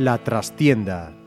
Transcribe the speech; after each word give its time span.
La 0.00 0.16
trastienda 0.16 1.19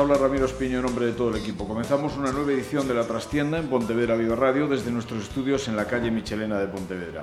habla 0.00 0.16
Ramiro 0.16 0.46
Espiño 0.46 0.78
en 0.78 0.84
nombre 0.86 1.04
de 1.04 1.12
todo 1.12 1.28
el 1.28 1.36
equipo. 1.36 1.68
Comenzamos 1.68 2.16
una 2.16 2.32
nueva 2.32 2.52
edición 2.52 2.88
de 2.88 2.94
La 2.94 3.06
Trastienda 3.06 3.58
en 3.58 3.68
Pontevedra 3.68 4.16
Viva 4.16 4.34
Radio 4.34 4.66
desde 4.66 4.90
nuestros 4.90 5.24
estudios 5.24 5.68
en 5.68 5.76
la 5.76 5.84
calle 5.84 6.10
Michelena 6.10 6.58
de 6.58 6.68
Pontevedra. 6.68 7.22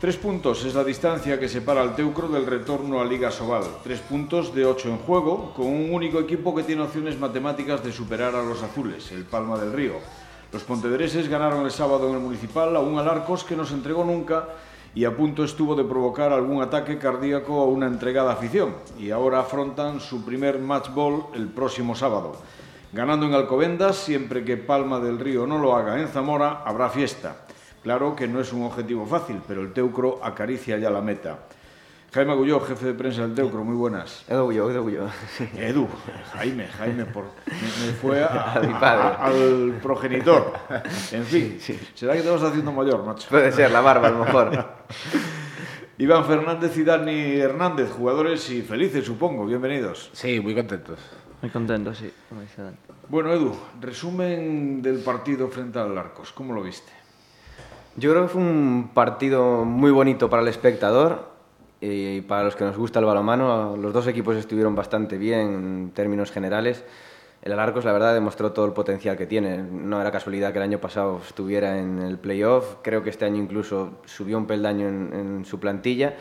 Tres 0.00 0.16
puntos 0.16 0.64
es 0.64 0.74
la 0.74 0.82
distancia 0.82 1.38
que 1.38 1.46
separa 1.46 1.82
al 1.82 1.94
Teucro 1.94 2.28
del 2.28 2.46
retorno 2.46 3.02
a 3.02 3.04
Liga 3.04 3.30
Sobal. 3.30 3.64
Tres 3.84 4.00
puntos 4.00 4.54
de 4.54 4.64
ocho 4.64 4.88
en 4.88 4.96
juego, 4.96 5.52
con 5.52 5.66
un 5.66 5.92
único 5.92 6.18
equipo 6.18 6.54
que 6.54 6.62
tiene 6.62 6.80
opciones 6.80 7.18
matemáticas 7.18 7.84
de 7.84 7.92
superar 7.92 8.34
a 8.34 8.42
los 8.42 8.62
azules, 8.62 9.12
el 9.12 9.24
Palma 9.24 9.58
del 9.58 9.74
Río. 9.74 9.96
Los 10.54 10.64
pontevedreses 10.64 11.28
ganaron 11.28 11.66
el 11.66 11.70
sábado 11.70 12.08
en 12.08 12.14
el 12.14 12.20
Municipal 12.20 12.74
a 12.76 12.80
un 12.80 12.98
Alarcos 12.98 13.44
que 13.44 13.56
no 13.56 13.66
se 13.66 13.74
entregó 13.74 14.04
nunca 14.04 14.48
y 14.94 15.04
a 15.04 15.16
punto 15.16 15.44
estuvo 15.44 15.74
de 15.74 15.84
provocar 15.84 16.32
algún 16.32 16.62
ataque 16.62 16.98
cardíaco 16.98 17.60
a 17.60 17.66
una 17.66 17.86
entregada 17.86 18.32
afición 18.32 18.74
y 18.98 19.10
ahora 19.10 19.40
afrontan 19.40 20.00
su 20.00 20.24
primer 20.24 20.58
match 20.58 20.90
ball 20.92 21.26
el 21.34 21.48
próximo 21.48 21.94
sábado. 21.94 22.36
Ganando 22.92 23.26
en 23.26 23.34
Alcobendas, 23.34 23.96
siempre 23.96 24.44
que 24.44 24.56
Palma 24.56 24.98
del 24.98 25.20
Río 25.20 25.46
no 25.46 25.58
lo 25.58 25.76
haga 25.76 26.00
en 26.00 26.08
Zamora, 26.08 26.62
habrá 26.64 26.90
fiesta. 26.90 27.46
Claro 27.84 28.16
que 28.16 28.26
no 28.26 28.40
es 28.40 28.52
un 28.52 28.64
objetivo 28.64 29.06
fácil, 29.06 29.40
pero 29.46 29.62
el 29.62 29.72
Teucro 29.72 30.18
acaricia 30.22 30.76
ya 30.76 30.90
la 30.90 31.00
meta. 31.00 31.38
Jaime 32.12 32.32
Agulló, 32.32 32.58
jefe 32.60 32.86
de 32.86 32.94
prensa 32.94 33.22
del 33.22 33.34
Teucro, 33.34 33.62
muy 33.62 33.76
buenas. 33.76 34.24
Edu 34.28 34.38
Agulló, 34.40 34.68
Edu 34.70 34.78
Agulló. 34.80 35.06
Edu, 35.56 35.86
Jaime, 36.32 36.66
Jaime, 36.66 37.04
por, 37.04 37.24
me, 37.46 37.86
me 37.86 37.92
fue 37.92 38.24
a, 38.24 38.52
A 38.56 38.60
mi 38.60 38.72
padre. 38.74 39.02
a- 39.02 39.26
al 39.26 39.78
progenitor. 39.80 40.52
En 41.12 41.24
fin, 41.24 41.56
Sí, 41.60 41.74
sí. 41.74 41.88
será 41.94 42.14
que 42.14 42.22
te 42.22 42.30
vas 42.30 42.42
haciendo 42.42 42.72
mayor, 42.72 43.04
macho. 43.04 43.28
Puede 43.30 43.52
ser, 43.52 43.70
la 43.70 43.80
barba 43.80 44.08
a 44.08 44.10
lo 44.10 44.24
mejor. 44.24 44.50
Iván 45.98 46.24
Fernández 46.24 46.76
y 46.78 46.82
Dani 46.82 47.36
Hernández, 47.38 47.90
jugadores 47.92 48.48
y 48.50 48.62
felices, 48.62 49.04
supongo. 49.04 49.46
Bienvenidos. 49.46 50.10
Sí, 50.12 50.40
muy 50.40 50.54
contentos. 50.54 50.98
Muy 51.42 51.50
contento, 51.52 51.94
sí, 51.94 52.12
como 52.28 52.40
dice 52.40 52.60
Dani. 52.62 52.76
Bueno, 53.08 53.32
Edu, 53.32 53.54
resumen 53.80 54.82
del 54.82 54.98
partido 54.98 55.46
frente 55.48 55.78
al 55.78 55.96
Arcos. 55.96 56.32
¿Cómo 56.32 56.54
lo 56.54 56.62
viste? 56.62 56.90
Yo 57.96 58.10
creo 58.10 58.22
que 58.24 58.28
fue 58.30 58.40
un 58.42 58.90
partido 58.94 59.64
muy 59.64 59.90
bonito 59.92 60.28
para 60.30 60.42
el 60.42 60.48
espectador 60.48 61.29
y 61.80 62.20
para 62.22 62.44
los 62.44 62.56
que 62.56 62.64
nos 62.64 62.76
gusta 62.76 62.98
el 62.98 63.06
balonmano. 63.06 63.76
Los 63.76 63.92
dos 63.92 64.06
equipos 64.06 64.36
estuvieron 64.36 64.74
bastante 64.74 65.18
bien 65.18 65.40
en 65.40 65.90
términos 65.94 66.30
generales. 66.30 66.84
El 67.42 67.52
Alarcos, 67.52 67.86
la 67.86 67.92
verdad, 67.92 68.12
demostró 68.12 68.52
todo 68.52 68.66
el 68.66 68.72
potencial 68.72 69.16
que 69.16 69.26
tiene. 69.26 69.58
No 69.58 70.00
era 70.00 70.10
casualidad 70.10 70.52
que 70.52 70.58
el 70.58 70.64
año 70.64 70.78
pasado 70.78 71.20
estuviera 71.26 71.78
en 71.78 72.00
el 72.00 72.18
playoff. 72.18 72.76
Creo 72.82 73.02
que 73.02 73.08
este 73.08 73.24
año 73.24 73.42
incluso 73.42 73.92
subió 74.04 74.36
un 74.36 74.46
peldaño 74.46 74.86
en, 74.88 75.10
en 75.14 75.44
su 75.46 75.58
plantilla 75.58 76.16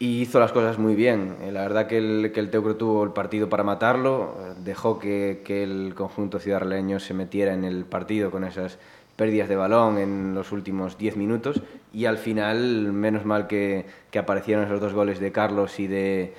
y 0.00 0.22
hizo 0.22 0.40
las 0.40 0.50
cosas 0.50 0.78
muy 0.78 0.96
bien. 0.96 1.36
Eh, 1.42 1.52
La 1.52 1.60
verdad 1.60 1.86
que 1.86 1.98
el, 1.98 2.32
que 2.32 2.40
el 2.40 2.50
Teucro 2.50 2.74
tuvo 2.74 3.04
el 3.04 3.10
partido 3.10 3.48
para 3.48 3.62
matarlo, 3.62 4.34
eh, 4.40 4.54
dejó 4.64 4.98
que, 4.98 5.42
que 5.44 5.62
el 5.62 5.94
conjunto 5.94 6.40
ciudadraleño 6.40 6.98
se 6.98 7.14
metiera 7.14 7.52
en 7.54 7.64
el 7.64 7.84
partido 7.84 8.32
con 8.32 8.42
esas 8.42 8.78
pérdidas 9.20 9.50
de 9.50 9.56
balón 9.56 9.98
en 9.98 10.34
los 10.34 10.50
últimos 10.50 10.96
10 10.96 11.18
minutos 11.18 11.60
y 11.92 12.06
al 12.06 12.16
final, 12.16 12.90
menos 12.90 13.26
mal 13.26 13.46
que, 13.46 13.84
que 14.10 14.18
aparecieron 14.18 14.64
esos 14.64 14.80
dos 14.80 14.94
goles 14.94 15.20
de 15.20 15.30
Carlos 15.30 15.78
y 15.78 15.86
de, 15.86 16.32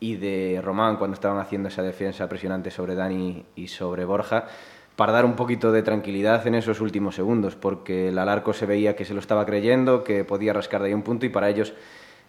y 0.00 0.16
de 0.16 0.60
Román 0.62 0.98
cuando 0.98 1.14
estaban 1.14 1.38
haciendo 1.38 1.70
esa 1.70 1.80
defensa 1.80 2.28
presionante 2.28 2.70
sobre 2.70 2.94
Dani 2.94 3.46
y 3.54 3.68
sobre 3.68 4.04
Borja 4.04 4.48
para 4.96 5.14
dar 5.14 5.24
un 5.24 5.34
poquito 5.34 5.72
de 5.72 5.82
tranquilidad 5.82 6.46
en 6.46 6.56
esos 6.56 6.82
últimos 6.82 7.14
segundos, 7.14 7.56
porque 7.56 8.08
el 8.08 8.18
Alarco 8.18 8.52
se 8.52 8.66
veía 8.66 8.96
que 8.96 9.06
se 9.06 9.14
lo 9.14 9.20
estaba 9.20 9.46
creyendo, 9.46 10.04
que 10.04 10.22
podía 10.24 10.52
rascar 10.52 10.82
de 10.82 10.88
ahí 10.88 10.94
un 10.94 11.04
punto 11.04 11.24
y 11.24 11.30
para 11.30 11.48
ellos 11.48 11.72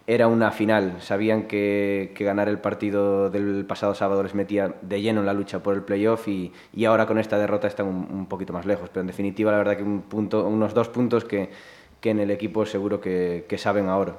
era 0.07 0.28
una 0.28 0.51
final. 0.51 1.01
Sabían 1.01 1.44
que, 1.44 2.13
que 2.16 2.23
ganar 2.23 2.47
el 2.47 2.59
partido 2.59 3.29
del 3.29 3.66
pasado 3.66 3.94
sábado 3.94 4.23
les 4.23 4.34
metía 4.34 4.73
de 4.81 5.01
lleno 5.01 5.19
en 5.19 5.25
la 5.25 5.34
lucha 5.34 5.62
por 5.62 5.75
el 5.75 5.84
playoff 5.84 6.29
y, 6.29 6.53
y 6.73 6.85
ahora 6.85 7.06
con 7.06 7.19
esta 7.19 7.38
derrota 7.38 7.68
están 7.68 7.88
un, 7.88 8.07
un 8.09 8.25
poquito 8.28 8.53
más 8.53 8.66
lejos. 8.66 8.90
Pero 8.90 9.01
en 9.01 9.07
definitiva, 9.07 9.51
la 9.51 9.57
verdad 9.57 9.75
que 9.75 9.84
un 9.84 10.03
punto, 10.03 10.47
unos 10.47 10.73
dos 10.73 10.88
puntos 10.88 11.25
que, 11.25 11.51
que 12.00 12.12
en 12.12 12.19
el 12.19 12.31
equipo 12.31 12.66
seguro 12.66 13.01
que, 13.01 13.46
que 13.50 13.57
saben 13.57 13.90
ahora. 13.90 14.16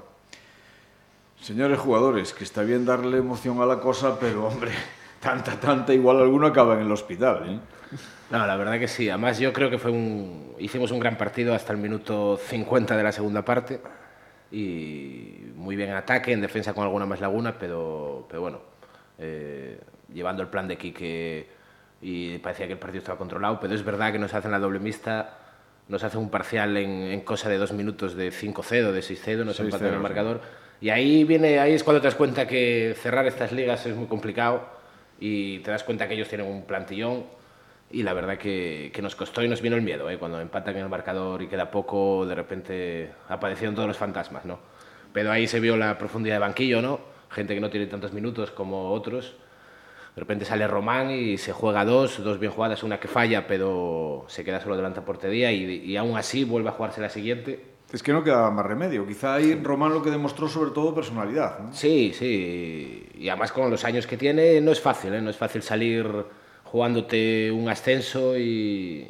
Señores 1.41 1.79
jugadores, 1.79 2.35
que 2.35 2.45
está 2.45 2.63
bien 2.63 2.85
darle 2.85 3.19
emoción 3.19 3.61
a 3.63 3.67
la 3.67 3.81
cosa, 3.81 4.19
pero 4.21 4.47
hombre, 4.47 4.73
tanta, 5.21 5.59
tanta, 5.59 5.95
igual 5.95 6.21
alguno 6.21 6.49
acaba 6.49 6.75
en 6.75 6.81
el 6.81 6.93
hospital. 6.93 7.49
¿eh? 7.49 7.59
No, 8.31 8.47
la 8.47 8.57
verdad 8.57 8.79
que 8.79 8.89
sí. 8.89 9.09
Además, 9.09 9.39
yo 9.39 9.55
creo 9.55 9.71
que 9.71 9.79
fue 9.79 9.91
un... 9.91 10.53
hicimos 10.59 10.91
un 10.91 11.01
gran 11.01 11.17
partido 11.17 11.55
hasta 11.55 11.73
el 11.73 11.79
minuto 11.79 12.37
50 12.37 12.95
de 12.95 13.03
la 13.03 13.13
segunda 13.13 13.43
parte. 13.43 13.81
Y 14.51 15.53
muy 15.55 15.77
bien 15.77 15.91
en 15.91 15.97
ataque, 15.97 16.33
en 16.33 16.41
defensa 16.41 16.73
con 16.73 16.85
alguna 16.85 17.07
más 17.07 17.21
laguna, 17.21 17.59
pero, 17.59 18.27
pero 18.29 18.41
bueno, 18.41 18.61
eh, 19.19 19.79
llevando 20.13 20.43
el 20.43 20.49
plan 20.49 20.67
de 20.67 20.79
Quique 20.79 21.47
y 22.01 22.39
parecía 22.39 22.67
que 22.67 22.73
el 22.73 22.79
partido 22.79 23.01
estaba 23.01 23.19
controlado. 23.19 23.61
Pero 23.61 23.75
es 23.75 23.85
verdad 23.85 24.13
que 24.13 24.19
nos 24.19 24.33
hacen 24.35 24.51
la 24.51 24.59
doble 24.59 24.79
mixta, 24.79 25.39
nos 25.89 26.03
hacen 26.05 26.21
un 26.21 26.31
parcial 26.31 26.77
en, 26.77 26.91
en 27.03 27.21
cosa 27.21 27.49
de 27.49 27.59
dos 27.59 27.73
minutos 27.73 28.15
de 28.15 28.31
5-0, 28.31 28.93
de 28.93 29.01
6-0, 29.01 29.45
nos 29.45 29.61
6-0, 29.61 29.65
empatan 29.65 29.95
el 29.95 30.01
marcador. 30.01 30.41
Y 30.81 30.91
ahí, 30.91 31.25
viene, 31.25 31.59
ahí 31.59 31.75
es 31.75 31.83
cuando 31.83 32.01
te 32.01 32.07
das 32.07 32.15
cuenta 32.15 32.47
que 32.47 32.95
cerrar 33.01 33.27
estas 33.27 33.53
ligas 33.53 33.85
es 33.85 33.97
muy 33.97 34.07
complicado 34.07 34.69
y 35.19 35.59
te 35.61 35.73
das 35.73 35.83
cuenta 35.83 36.07
que 36.07 36.15
ellos 36.15 36.29
tienen 36.29 36.47
un 36.47 36.63
plantillón 36.63 37.25
y 37.91 38.03
la 38.03 38.13
verdad 38.13 38.39
que, 38.39 38.91
que 38.93 39.03
nos 39.03 39.15
costó 39.15 39.43
y 39.43 39.49
nos 39.49 39.63
vino 39.63 39.77
el 39.77 39.83
miedo. 39.83 40.11
¿eh? 40.11 40.19
Cuando 40.19 40.41
empatan 40.41 40.77
en 40.77 40.83
el 40.83 40.89
marcador 40.89 41.43
y 41.43 41.49
queda 41.49 41.71
poco, 41.71 42.27
de 42.27 42.35
repente 42.35 43.13
aparecieron 43.29 43.75
todos 43.75 43.89
los 43.89 43.97
fantasmas. 43.97 44.45
¿no? 44.45 44.59
Pero 45.13 45.33
ahí 45.33 45.47
se 45.47 45.61
vio 45.61 45.77
la 45.77 45.97
profundidad 45.97 46.37
de 46.37 46.41
banquillo, 46.41 46.83
¿no? 46.83 47.01
gente 47.31 47.55
que 47.55 47.61
no 47.61 47.71
tiene 47.71 47.87
tantos 47.87 48.13
minutos 48.13 48.51
como 48.51 48.91
otros. 48.91 49.37
De 50.15 50.21
repente 50.21 50.45
sale 50.45 50.67
Román 50.67 51.11
y 51.11 51.39
se 51.39 51.53
juega 51.53 51.85
dos, 51.85 52.23
dos 52.25 52.41
bien 52.41 52.51
jugadas, 52.51 52.83
una 52.83 52.99
que 52.99 53.07
falla, 53.07 53.47
pero 53.47 54.25
se 54.29 54.45
queda 54.45 54.61
solo 54.61 54.77
delante 54.77 55.01
de 55.01 55.07
portería 55.07 55.53
y, 55.53 55.65
y 55.65 55.97
aún 55.97 56.17
así 56.17 56.45
vuelve 56.45 56.71
a 56.71 56.73
jugarse 56.73 57.01
la 57.01 57.09
siguiente. 57.09 57.65
Es 57.93 58.03
que 58.03 58.13
no 58.13 58.23
quedaba 58.23 58.51
más 58.51 58.67
remedio. 58.67 59.07
Quizá 59.07 59.35
ahí 59.35 59.55
Román 59.63 59.95
lo 59.95 60.03
que 60.03 60.11
demostró 60.11 60.49
sobre 60.49 60.73
todo 60.73 60.95
personalidad. 60.95 61.59
¿no? 61.61 61.73
Sí, 61.73 62.13
sí. 62.13 63.09
Y 63.15 63.29
además 63.29 63.53
con 63.53 63.71
los 63.71 63.85
años 63.85 64.07
que 64.07 64.17
tiene 64.17 64.61
no 64.61 64.73
es 64.73 64.81
fácil, 64.81 65.15
¿eh? 65.15 65.23
No 65.23 65.31
es 65.31 65.37
fácil 65.37 65.63
salir 65.63 66.07
jugándote 66.71 67.51
un 67.51 67.69
ascenso 67.69 68.39
y, 68.39 69.09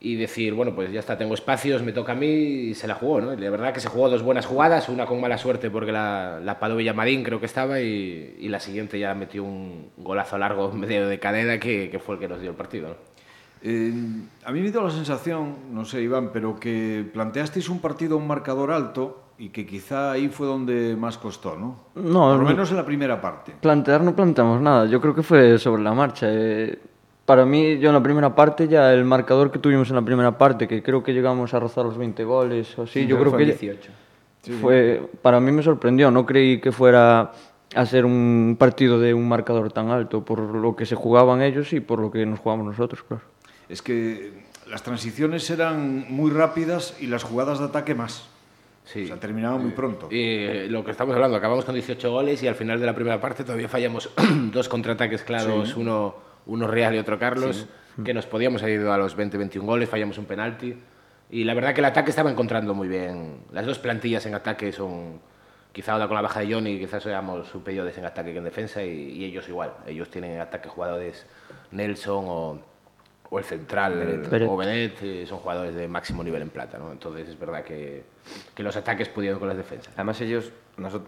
y 0.00 0.16
decir, 0.16 0.54
bueno, 0.54 0.74
pues 0.74 0.90
ya 0.90 1.00
está, 1.00 1.18
tengo 1.18 1.34
espacios, 1.34 1.82
me 1.82 1.92
toca 1.92 2.12
a 2.12 2.14
mí 2.14 2.26
y 2.26 2.74
se 2.74 2.86
la 2.86 2.94
jugó, 2.94 3.20
¿no? 3.20 3.34
Y 3.34 3.36
la 3.36 3.50
verdad 3.50 3.74
que 3.74 3.80
se 3.80 3.88
jugó 3.88 4.08
dos 4.08 4.22
buenas 4.22 4.46
jugadas, 4.46 4.88
una 4.88 5.06
con 5.06 5.20
mala 5.20 5.36
suerte 5.36 5.70
porque 5.70 5.92
la, 5.92 6.40
la 6.42 6.58
paró 6.58 6.76
Villamadín, 6.76 7.22
creo 7.22 7.38
que 7.38 7.46
estaba, 7.46 7.80
y, 7.80 8.36
y, 8.38 8.48
la 8.48 8.60
siguiente 8.60 8.98
ya 8.98 9.14
metió 9.14 9.44
un 9.44 9.90
golazo 9.98 10.38
largo 10.38 10.70
en 10.72 10.80
medio 10.80 11.06
de 11.06 11.18
cadena 11.18 11.60
que, 11.60 11.90
que 11.90 11.98
fue 11.98 12.14
el 12.14 12.20
que 12.20 12.28
nos 12.28 12.40
dio 12.40 12.50
el 12.50 12.56
partido, 12.56 12.88
¿no? 12.88 13.10
eh, 13.62 13.92
a 14.44 14.52
mí 14.52 14.60
me 14.60 14.70
dio 14.70 14.82
la 14.82 14.90
sensación, 14.90 15.74
no 15.74 15.84
sé, 15.84 16.00
Iván, 16.00 16.30
pero 16.32 16.58
que 16.58 17.04
planteasteis 17.12 17.68
un 17.68 17.80
partido, 17.80 18.16
un 18.16 18.26
marcador 18.26 18.72
alto, 18.72 19.29
y 19.40 19.48
que 19.48 19.64
quizá 19.64 20.12
ahí 20.12 20.28
fue 20.28 20.46
donde 20.46 20.94
más 20.96 21.16
costó, 21.16 21.56
¿no? 21.56 21.76
No, 21.94 22.02
Por 22.28 22.36
lo 22.36 22.38
no. 22.42 22.48
menos 22.50 22.70
en 22.70 22.76
la 22.76 22.84
primera 22.84 23.18
parte. 23.20 23.54
Plantear 23.58 24.02
no 24.02 24.14
planteamos 24.14 24.60
nada, 24.60 24.84
yo 24.84 25.00
creo 25.00 25.14
que 25.14 25.22
fue 25.22 25.58
sobre 25.58 25.82
la 25.82 25.94
marcha. 25.94 26.26
eh. 26.28 26.78
Para 27.24 27.46
mí, 27.46 27.78
yo 27.78 27.88
en 27.88 27.94
la 27.94 28.02
primera 28.02 28.34
parte, 28.34 28.68
ya 28.68 28.92
el 28.92 29.04
marcador 29.04 29.50
que 29.50 29.58
tuvimos 29.58 29.88
en 29.88 29.96
la 29.96 30.02
primera 30.02 30.36
parte, 30.36 30.68
que 30.68 30.82
creo 30.82 31.02
que 31.02 31.14
llegamos 31.14 31.54
a 31.54 31.60
rozar 31.60 31.84
los 31.86 31.96
20 31.96 32.22
goles 32.24 32.78
o 32.78 32.82
así, 32.82 33.06
yo 33.06 33.18
creo 33.18 33.34
que... 33.36 33.44
18. 33.46 33.90
Fue, 34.60 35.02
para 35.22 35.38
mí 35.40 35.52
me 35.52 35.62
sorprendió, 35.62 36.10
no 36.10 36.26
creí 36.26 36.60
que 36.60 36.72
fuera 36.72 37.32
a 37.74 37.86
ser 37.86 38.04
un 38.04 38.56
partido 38.58 38.98
de 38.98 39.14
un 39.14 39.28
marcador 39.28 39.70
tan 39.72 39.90
alto, 39.90 40.22
por 40.24 40.40
lo 40.40 40.74
que 40.76 40.84
se 40.86 40.96
jugaban 40.96 41.40
ellos 41.40 41.72
y 41.72 41.80
por 41.80 41.98
lo 42.00 42.10
que 42.10 42.26
nos 42.26 42.40
jugamos 42.40 42.66
nosotros, 42.66 43.02
claro. 43.04 43.22
Es 43.68 43.80
que 43.80 44.32
las 44.68 44.82
transiciones 44.82 45.48
eran 45.50 46.06
muy 46.08 46.30
rápidas 46.30 46.96
y 47.00 47.06
las 47.06 47.22
jugadas 47.22 47.58
de 47.58 47.66
ataque 47.66 47.94
más. 47.94 48.28
Sí. 48.92 49.04
O 49.04 49.06
sea, 49.06 49.20
terminaban 49.20 49.62
muy 49.62 49.70
pronto. 49.70 50.08
Y 50.10 50.18
eh, 50.18 50.66
lo 50.68 50.84
que 50.84 50.90
estamos 50.90 51.14
hablando, 51.14 51.36
acabamos 51.36 51.64
con 51.64 51.74
18 51.74 52.10
goles 52.10 52.42
y 52.42 52.48
al 52.48 52.56
final 52.56 52.80
de 52.80 52.86
la 52.86 52.94
primera 52.94 53.20
parte 53.20 53.44
todavía 53.44 53.68
fallamos 53.68 54.10
dos 54.52 54.68
contraataques 54.68 55.22
claros, 55.22 55.76
uno, 55.76 56.16
uno 56.46 56.66
Real 56.66 56.96
y 56.96 56.98
otro 56.98 57.16
Carlos, 57.16 57.68
que 58.04 58.12
nos 58.12 58.26
podíamos 58.26 58.62
haber 58.64 58.80
ido 58.80 58.92
a 58.92 58.98
los 58.98 59.16
20-21 59.16 59.60
goles, 59.60 59.88
fallamos 59.88 60.18
un 60.18 60.24
penalti. 60.24 60.76
Y 61.30 61.44
la 61.44 61.54
verdad 61.54 61.72
que 61.72 61.80
el 61.80 61.84
ataque 61.84 62.10
estaba 62.10 62.32
encontrando 62.32 62.74
muy 62.74 62.88
bien. 62.88 63.42
Las 63.52 63.64
dos 63.64 63.78
plantillas 63.78 64.26
en 64.26 64.34
ataque 64.34 64.72
son, 64.72 65.20
quizá 65.70 65.92
ahora 65.92 66.08
con 66.08 66.16
la 66.16 66.22
baja 66.22 66.40
de 66.40 66.52
Johnny, 66.52 66.80
quizás 66.80 67.04
seamos 67.04 67.46
superiores 67.46 67.96
en 67.96 68.06
ataque 68.06 68.32
que 68.32 68.38
en 68.38 68.44
defensa 68.44 68.82
y, 68.82 69.24
ellos 69.24 69.48
igual. 69.48 69.72
Ellos 69.86 70.10
tienen 70.10 70.32
en 70.32 70.40
ataque 70.40 70.68
jugadores 70.68 71.26
Nelson 71.70 72.24
o, 72.26 72.58
o 73.30 73.38
el 73.38 73.44
central 73.44 74.22
o 74.48 74.56
Benet, 74.56 75.26
son 75.26 75.38
jugadores 75.38 75.74
de 75.74 75.86
máximo 75.86 76.22
nivel 76.24 76.42
en 76.42 76.50
plata. 76.50 76.78
¿no? 76.78 76.90
Entonces 76.90 77.28
es 77.28 77.38
verdad 77.38 77.62
que, 77.62 78.02
que 78.54 78.62
los 78.62 78.76
ataques 78.76 79.08
pudieron 79.08 79.38
con 79.38 79.48
las 79.48 79.56
defensas. 79.56 79.94
Además 79.94 80.20
ellos, 80.20 80.52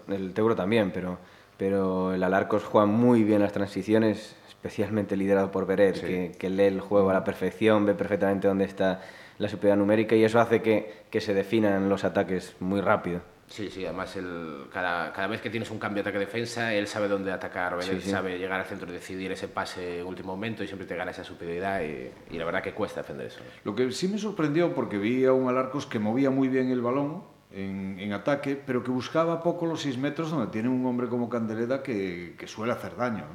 el 0.09 0.33
Teuro 0.33 0.55
también, 0.55 0.93
pero, 0.93 1.19
pero 1.59 2.15
el 2.15 2.23
Alarcos 2.23 2.63
juega 2.65 2.87
muy 2.87 3.25
bien 3.25 3.41
las 3.41 3.53
transiciones, 3.53 4.37
especialmente 4.49 5.17
liderado 5.17 5.51
por 5.51 5.67
Beret, 5.67 6.01
que, 6.01 6.33
que 6.39 6.49
lee 6.49 6.65
el 6.65 6.81
juego 6.81 7.11
a 7.11 7.15
la 7.15 7.25
perfección, 7.25 7.85
ve 7.85 7.95
perfectamente 7.95 8.47
dónde 8.47 8.65
está 8.65 9.01
la 9.39 9.49
superioridad 9.49 9.79
numérica 9.79 10.15
y 10.15 10.23
eso 10.23 10.39
hace 10.39 10.63
que, 10.63 11.03
que 11.11 11.21
se 11.21 11.35
definan 11.35 11.89
los 11.89 12.05
ataques 12.05 12.55
muy 12.61 12.81
rápido. 12.81 13.21
Sí, 13.53 13.69
sí, 13.71 13.85
además 13.85 14.17
el, 14.17 14.65
cada, 14.73 15.13
cada, 15.13 15.27
vez 15.27 15.43
que 15.43 15.51
tienes 15.51 15.71
un 15.71 15.79
cambio 15.79 16.01
ataque-defensa, 16.01 16.73
él 16.73 16.87
sabe 16.87 17.07
dónde 17.07 17.31
atacar, 17.33 17.79
él 17.87 18.01
sabe 18.01 18.39
llegar 18.39 18.59
al 18.59 18.65
centro 18.65 18.89
y 18.89 18.93
decidir 18.93 19.31
ese 19.31 19.47
pase 19.47 20.01
en 20.01 20.07
último 20.07 20.33
momento 20.33 20.65
y 20.65 20.67
siempre 20.67 20.87
te 20.87 20.97
gana 20.97 21.11
esa 21.11 21.23
superioridad 21.23 21.83
y, 21.83 22.35
y, 22.35 22.39
la 22.39 22.47
verdad 22.47 22.63
que 22.63 22.73
cuesta 22.73 23.03
defender 23.03 23.27
eso. 23.27 23.41
Lo 23.65 23.75
que 23.75 23.93
sí 23.93 24.09
me 24.09 24.17
sorprendió, 24.17 24.75
porque 24.75 24.97
vi 24.97 25.27
a 25.27 25.35
un 25.35 25.51
Alarcos 25.51 25.85
que 25.85 25.99
movía 25.99 26.31
muy 26.31 26.49
bien 26.49 26.71
el 26.71 26.81
balón 26.81 27.25
en, 27.51 27.99
en 28.01 28.15
ataque, 28.15 28.57
pero 28.57 28.83
que 28.83 28.91
buscaba 28.91 29.43
poco 29.43 29.67
los 29.67 29.83
6 29.83 29.99
metros 29.99 30.31
donde 30.31 30.51
tiene 30.51 30.71
un 30.71 30.87
hombre 30.87 31.09
como 31.09 31.29
Candeleda 31.29 31.83
que, 31.83 32.35
que 32.39 32.47
suele 32.47 32.73
hacer 32.73 32.97
daño. 32.97 33.27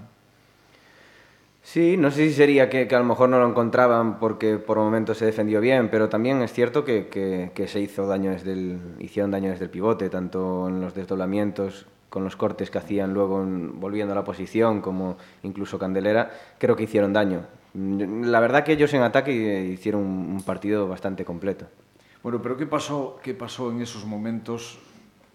Sí, 1.67 1.97
no 1.97 2.11
sé 2.11 2.29
si 2.29 2.33
sería 2.33 2.69
que, 2.69 2.87
que, 2.87 2.95
a 2.95 2.99
lo 2.99 3.03
mejor 3.03 3.27
no 3.27 3.39
lo 3.39 3.49
encontraban 3.49 4.19
porque 4.19 4.57
por 4.57 4.77
momentos 4.77 5.17
se 5.17 5.25
defendió 5.25 5.59
bien, 5.59 5.89
pero 5.89 6.07
también 6.07 6.41
es 6.41 6.53
cierto 6.53 6.85
que, 6.85 7.09
que, 7.09 7.67
se 7.67 7.81
hizo 7.81 8.07
daño 8.07 8.31
desde 8.31 8.53
el, 8.53 8.79
hicieron 8.99 9.31
daño 9.31 9.49
desde 9.49 9.65
el 9.65 9.69
pivote, 9.69 10.09
tanto 10.09 10.69
en 10.69 10.79
los 10.79 10.95
desdoblamientos 10.95 11.85
con 12.07 12.23
los 12.23 12.37
cortes 12.37 12.71
que 12.71 12.77
hacían 12.77 13.13
luego 13.13 13.43
en, 13.43 13.81
volviendo 13.81 14.13
a 14.13 14.15
la 14.15 14.23
posición, 14.23 14.79
como 14.79 15.17
incluso 15.43 15.77
Candelera, 15.77 16.31
creo 16.57 16.77
que 16.77 16.83
hicieron 16.83 17.11
daño. 17.11 17.41
La 17.73 18.39
verdad 18.39 18.63
que 18.63 18.71
ellos 18.71 18.93
en 18.93 19.01
ataque 19.01 19.67
hicieron 19.73 20.03
un, 20.03 20.35
un 20.35 20.43
partido 20.43 20.87
bastante 20.87 21.25
completo. 21.25 21.65
Bueno, 22.23 22.41
pero 22.41 22.55
¿qué 22.55 22.65
pasó, 22.65 23.19
qué 23.21 23.33
pasó 23.33 23.71
en 23.71 23.81
esos 23.81 24.05
momentos 24.05 24.79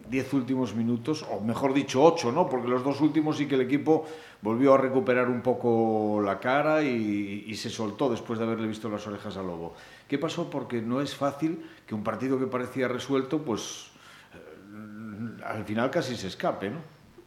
10 0.08 0.34
últimos 0.34 0.74
minutos, 0.74 1.24
o 1.30 1.40
mejor 1.40 1.72
dicho 1.72 2.02
8, 2.02 2.32
¿no? 2.32 2.48
porque 2.48 2.68
los 2.68 2.84
dos 2.84 3.00
últimos 3.00 3.36
sí 3.36 3.46
que 3.46 3.54
el 3.54 3.62
equipo 3.62 4.06
volvió 4.40 4.74
a 4.74 4.78
recuperar 4.78 5.28
un 5.28 5.40
poco 5.40 6.20
la 6.24 6.38
cara 6.38 6.82
y, 6.82 7.44
y, 7.46 7.54
se 7.54 7.70
soltó 7.70 8.10
después 8.10 8.38
de 8.38 8.44
haberle 8.44 8.66
visto 8.66 8.88
las 8.88 9.06
orejas 9.06 9.36
al 9.36 9.46
lobo. 9.46 9.74
¿Qué 10.08 10.18
pasó? 10.18 10.50
Porque 10.50 10.82
no 10.82 11.00
es 11.00 11.14
fácil 11.14 11.64
que 11.86 11.94
un 11.94 12.02
partido 12.02 12.38
que 12.38 12.46
parecía 12.46 12.88
resuelto, 12.88 13.38
pues 13.38 13.90
eh, 14.34 15.42
al 15.44 15.64
final 15.64 15.90
casi 15.90 16.16
se 16.16 16.26
escape, 16.26 16.70
¿no? 16.70 16.78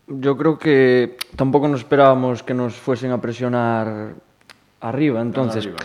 Yo 0.07 0.37
creo 0.37 0.59
que 0.59 1.17
tampoco 1.35 1.67
nos 1.67 1.79
esperábamos 1.79 2.43
que 2.43 2.53
nos 2.53 2.75
fuesen 2.75 3.11
a 3.11 3.19
presionar 3.19 4.13
arriba, 4.81 5.21
entonces 5.21 5.65
arriba. 5.65 5.79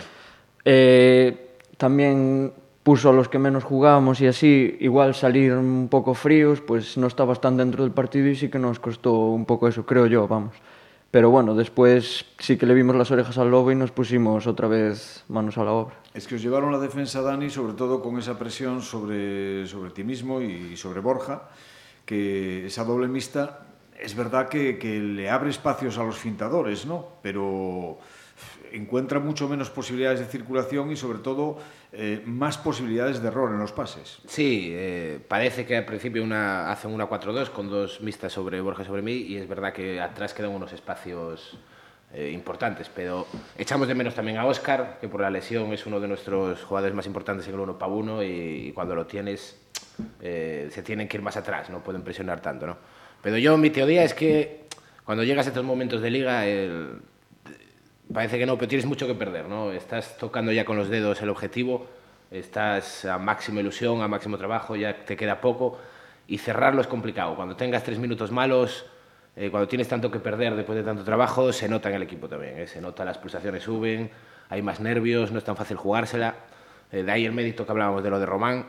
Eh, 0.63 1.57
también 1.77 2.53
puso 2.83 3.09
a 3.09 3.13
los 3.13 3.29
que 3.29 3.39
menos 3.39 3.63
jugábamos 3.63 4.21
y 4.21 4.27
así, 4.27 4.77
igual 4.79 5.13
salir 5.13 5.53
un 5.53 5.87
poco 5.89 6.13
fríos, 6.13 6.61
pues 6.61 6.97
no 6.97 7.07
estabas 7.07 7.39
tan 7.41 7.57
dentro 7.57 7.83
del 7.83 7.93
partido 7.93 8.27
y 8.27 8.35
sí 8.35 8.49
que 8.49 8.59
nos 8.59 8.79
costó 8.79 9.13
un 9.13 9.45
poco 9.45 9.67
eso, 9.67 9.85
creo 9.85 10.07
yo, 10.07 10.27
vamos. 10.27 10.55
Pero 11.11 11.29
bueno, 11.29 11.55
después 11.55 12.25
sí 12.39 12.57
que 12.57 12.65
le 12.65 12.73
vimos 12.73 12.95
las 12.95 13.11
orejas 13.11 13.37
al 13.37 13.51
lobo 13.51 13.71
y 13.71 13.75
nos 13.75 13.91
pusimos 13.91 14.47
otra 14.47 14.67
vez 14.69 15.25
manos 15.27 15.57
a 15.57 15.63
la 15.65 15.73
obra. 15.73 15.95
Es 16.13 16.25
que 16.25 16.35
os 16.35 16.41
llevaron 16.41 16.71
la 16.71 16.79
defensa, 16.79 17.21
Dani, 17.21 17.49
sobre 17.49 17.73
todo 17.73 18.01
con 18.01 18.17
esa 18.17 18.39
presión 18.39 18.81
sobre, 18.81 19.67
sobre 19.67 19.91
ti 19.91 20.05
mismo 20.05 20.41
y 20.41 20.77
sobre 20.77 21.01
Borja, 21.01 21.49
que 22.05 22.65
esa 22.65 22.85
doble 22.85 23.07
mixta 23.09 23.67
es 23.99 24.15
verdad 24.15 24.49
que, 24.49 24.79
que 24.79 24.99
le 24.99 25.29
abre 25.29 25.51
espacios 25.51 25.97
a 25.97 26.03
los 26.03 26.17
fintadores, 26.17 26.85
¿no? 26.85 27.05
Pero 27.21 27.99
encuentra 28.71 29.19
mucho 29.19 29.47
menos 29.47 29.69
posibilidades 29.69 30.19
de 30.19 30.25
circulación 30.25 30.91
y 30.91 30.95
sobre 30.95 31.19
todo 31.19 31.57
eh, 31.91 32.21
más 32.25 32.57
posibilidades 32.57 33.21
de 33.21 33.27
error 33.27 33.51
en 33.51 33.59
los 33.59 33.71
pases. 33.71 34.19
Sí, 34.27 34.69
eh, 34.71 35.19
parece 35.27 35.65
que 35.65 35.77
al 35.77 35.85
principio 35.85 36.23
una, 36.23 36.71
hacen 36.71 36.91
una 36.91 37.09
4-2 37.09 37.49
con 37.49 37.69
dos 37.69 38.01
mixtas 38.01 38.33
sobre 38.33 38.61
Borja 38.61 38.83
sobre 38.83 39.01
mí 39.01 39.13
y 39.13 39.37
es 39.37 39.47
verdad 39.47 39.73
que 39.73 39.99
atrás 39.99 40.33
quedan 40.33 40.51
unos 40.51 40.73
espacios 40.73 41.57
eh, 42.13 42.31
importantes, 42.33 42.89
pero 42.93 43.27
echamos 43.57 43.87
de 43.87 43.95
menos 43.95 44.15
también 44.15 44.37
a 44.37 44.45
Oscar, 44.45 44.97
que 44.99 45.07
por 45.07 45.21
la 45.21 45.29
lesión 45.29 45.71
es 45.73 45.85
uno 45.85 45.99
de 45.99 46.07
nuestros 46.07 46.63
jugadores 46.63 46.95
más 46.95 47.05
importantes 47.05 47.47
en 47.47 47.53
el 47.53 47.59
1 47.59 47.77
para 47.77 47.91
1 47.91 48.23
y, 48.23 48.71
cuando 48.73 48.95
lo 48.95 49.05
tienes 49.05 49.57
se 50.19 50.81
tienen 50.83 51.07
que 51.07 51.17
ir 51.17 51.21
más 51.21 51.37
atrás, 51.37 51.69
no 51.69 51.83
pueden 51.83 52.01
presionar 52.01 52.41
tanto. 52.41 52.65
¿no? 52.65 52.77
Pero 53.21 53.37
yo 53.37 53.55
mi 53.57 53.69
teoría 53.69 54.03
es 54.03 54.15
que 54.15 54.65
cuando 55.03 55.23
llegas 55.23 55.45
a 55.45 55.49
estos 55.49 55.63
momentos 55.63 56.01
de 56.01 56.09
liga, 56.09 56.45
el, 56.47 57.01
parece 58.13 58.37
que 58.37 58.45
no, 58.45 58.57
pero 58.57 58.67
tienes 58.67 58.85
mucho 58.85 59.07
que 59.07 59.15
perder, 59.15 59.47
¿no? 59.47 59.71
Estás 59.71 60.17
tocando 60.17 60.51
ya 60.51 60.65
con 60.65 60.77
los 60.77 60.89
dedos 60.89 61.21
el 61.21 61.29
objetivo, 61.29 61.87
estás 62.31 63.05
a 63.05 63.17
máxima 63.17 63.59
ilusión, 63.59 64.01
a 64.01 64.07
máximo 64.07 64.37
trabajo, 64.37 64.75
ya 64.75 65.05
te 65.05 65.15
queda 65.15 65.41
poco 65.41 65.77
y 66.27 66.37
cerrarlo 66.37 66.81
es 66.81 66.87
complicado. 66.87 67.35
Cuando 67.35 67.55
tengas 67.55 67.83
tres 67.83 67.99
minutos 67.99 68.31
malos, 68.31 68.85
eh, 69.35 69.49
cuando 69.49 69.67
tienes 69.67 69.87
tanto 69.87 70.11
que 70.11 70.19
perder 70.19 70.55
después 70.55 70.77
de 70.77 70.83
tanto 70.83 71.03
trabajo, 71.03 71.51
se 71.53 71.69
nota 71.69 71.89
en 71.89 71.95
el 71.95 72.03
equipo 72.03 72.27
también, 72.27 72.59
¿eh? 72.59 72.67
se 72.67 72.81
nota 72.81 73.05
las 73.05 73.17
pulsaciones 73.17 73.63
suben, 73.63 74.09
hay 74.49 74.61
más 74.61 74.79
nervios, 74.79 75.31
no 75.31 75.37
es 75.37 75.43
tan 75.43 75.55
fácil 75.55 75.77
jugársela. 75.77 76.35
Eh, 76.91 77.03
de 77.03 77.11
ahí 77.11 77.25
el 77.25 77.31
mérito 77.31 77.65
que 77.65 77.71
hablábamos 77.71 78.03
de 78.03 78.09
lo 78.09 78.19
de 78.19 78.25
Román. 78.25 78.65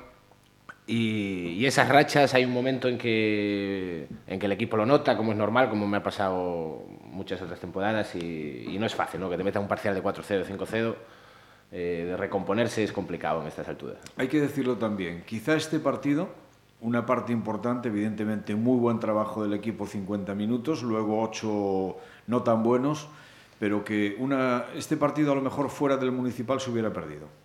Y, 0.86 1.54
y, 1.58 1.66
esas 1.66 1.88
rachas 1.88 2.34
hay 2.34 2.44
un 2.44 2.52
momento 2.52 2.88
en 2.88 2.98
que, 2.98 4.08
en 4.26 4.38
que 4.40 4.46
el 4.46 4.52
equipo 4.52 4.76
lo 4.76 4.84
nota, 4.84 5.16
como 5.16 5.30
es 5.30 5.38
normal, 5.38 5.70
como 5.70 5.86
me 5.86 5.98
ha 5.98 6.02
pasado 6.02 6.84
muchas 7.12 7.40
otras 7.40 7.60
temporadas, 7.60 8.14
y, 8.14 8.76
no 8.78 8.86
es 8.86 8.94
fácil, 8.94 9.20
¿no? 9.20 9.30
que 9.30 9.36
te 9.36 9.44
meta 9.44 9.60
un 9.60 9.68
parcial 9.68 9.94
de 9.94 10.02
4-0, 10.02 10.44
5-0, 10.44 10.94
eh, 11.70 12.04
de 12.08 12.16
recomponerse 12.16 12.82
es 12.82 12.92
complicado 12.92 13.40
en 13.40 13.46
estas 13.46 13.68
alturas. 13.68 13.98
Hay 14.16 14.28
que 14.28 14.40
decirlo 14.40 14.76
también, 14.76 15.22
quizá 15.24 15.54
este 15.54 15.78
partido, 15.78 16.28
una 16.80 17.06
parte 17.06 17.32
importante, 17.32 17.88
evidentemente, 17.88 18.54
muy 18.56 18.78
buen 18.78 18.98
trabajo 18.98 19.42
del 19.42 19.54
equipo, 19.54 19.86
50 19.86 20.34
minutos, 20.34 20.82
luego 20.82 21.22
8 21.22 21.96
no 22.26 22.42
tan 22.42 22.62
buenos, 22.62 23.08
pero 23.60 23.84
que 23.84 24.16
una, 24.18 24.64
este 24.74 24.96
partido 24.96 25.32
a 25.32 25.34
lo 25.36 25.42
mejor 25.42 25.70
fuera 25.70 25.96
del 25.96 26.10
municipal 26.10 26.60
se 26.60 26.70
hubiera 26.70 26.92
perdido. 26.92 27.41